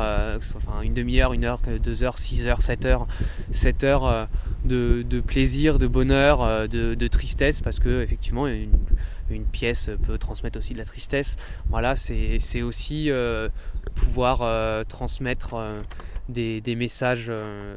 [0.83, 3.07] une demi-heure, une heure, deux heures, six heures, sept heures,
[3.51, 4.27] sept heures
[4.65, 10.77] de, plaisir, de bonheur, de, tristesse, parce que effectivement, une, pièce peut transmettre aussi de
[10.77, 11.37] la tristesse.
[11.69, 13.49] Voilà, c'est aussi euh,
[13.95, 15.81] pouvoir euh, transmettre euh,
[16.29, 17.31] des, messages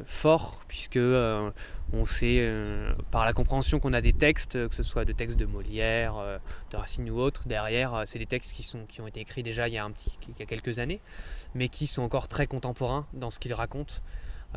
[0.05, 0.99] forts, puisque
[1.93, 2.47] on sait
[3.11, 6.15] par la compréhension qu'on a des textes, que ce soit de textes de Molière,
[6.71, 9.67] de Racine ou autres, derrière, c'est des textes qui, sont, qui ont été écrits déjà
[9.67, 10.99] il y, a un petit, il y a quelques années,
[11.53, 13.95] mais qui sont encore très contemporains dans ce qu'ils racontent.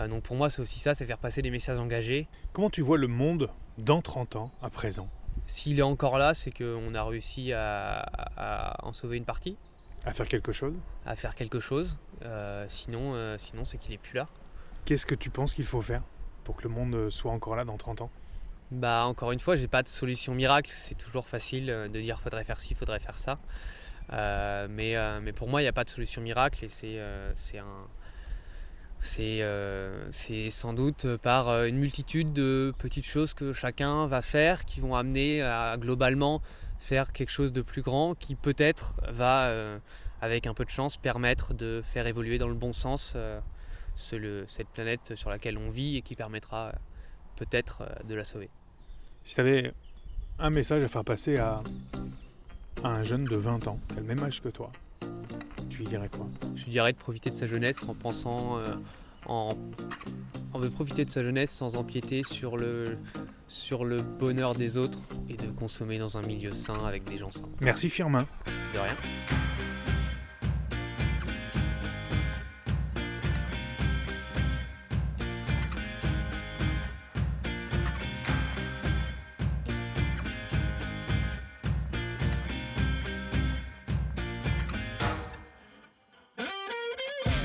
[0.08, 2.28] donc pour moi, c'est aussi ça, c'est faire passer des messages engagés.
[2.52, 5.08] Comment tu vois le monde dans 30 ans, à présent?
[5.46, 9.56] S'il est encore là, c'est qu'on a réussi à, en sauver une partie.
[10.04, 10.74] À faire quelque chose?
[11.06, 11.96] À faire quelque chose.
[12.22, 14.28] Euh, sinon, euh, sinon c'est qu'il n'est plus là.
[14.84, 16.02] Qu'est-ce que tu penses qu'il faut faire?
[16.56, 18.10] Que le monde soit encore là dans 30 ans
[18.70, 20.70] Bah encore une fois, j'ai pas de solution miracle.
[20.74, 23.38] C'est toujours facile de dire faudrait faire ci, faudrait faire ça.
[24.12, 26.98] Euh, mais, mais pour moi, il n'y a pas de solution miracle et c'est
[29.20, 34.64] euh, c'est sans doute par euh, une multitude de petites choses que chacun va faire
[34.64, 36.42] qui vont amener à globalement
[36.78, 39.78] faire quelque chose de plus grand qui peut-être va, euh,
[40.20, 43.16] avec un peu de chance, permettre de faire évoluer dans le bon sens
[43.98, 46.72] cette planète sur laquelle on vit et qui permettra
[47.36, 48.48] peut-être de la sauver.
[49.24, 49.72] Si tu avais
[50.38, 51.62] un message à faire passer à,
[52.84, 54.70] un jeune de 20 ans, qui a le même âge que toi,
[55.68, 56.28] tu lui dirais quoi?
[56.54, 58.60] Je lui dirais de profiter de sa jeunesse en pensant
[59.26, 59.54] en,
[60.54, 62.98] veut profiter de sa jeunesse sans empiéter sur le,
[63.46, 67.30] sur le bonheur des autres et de consommer dans un milieu sain avec des gens
[67.30, 67.48] sains.
[67.60, 68.26] Merci Firmin.
[68.74, 68.96] De rien.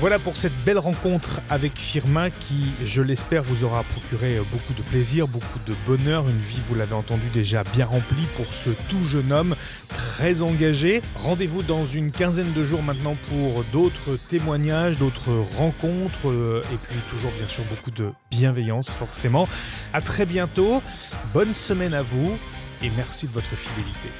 [0.04, 4.82] Voilà pour cette belle rencontre avec Firmin qui, je l'espère, vous aura procuré beaucoup de
[4.82, 9.02] plaisir, beaucoup de bonheur, une vie, vous l'avez entendu déjà, bien remplie pour ce tout
[9.06, 9.56] jeune homme
[9.88, 11.00] très engagé.
[11.14, 16.98] Rendez-vous dans une quinzaine de jours maintenant pour d'autres témoignages, d'autres rencontres euh, et puis
[17.08, 19.48] toujours bien sûr beaucoup de bienveillance forcément.
[19.94, 20.82] À très bientôt,
[21.32, 22.36] bonne semaine à vous
[22.82, 24.10] et merci de votre fidélité.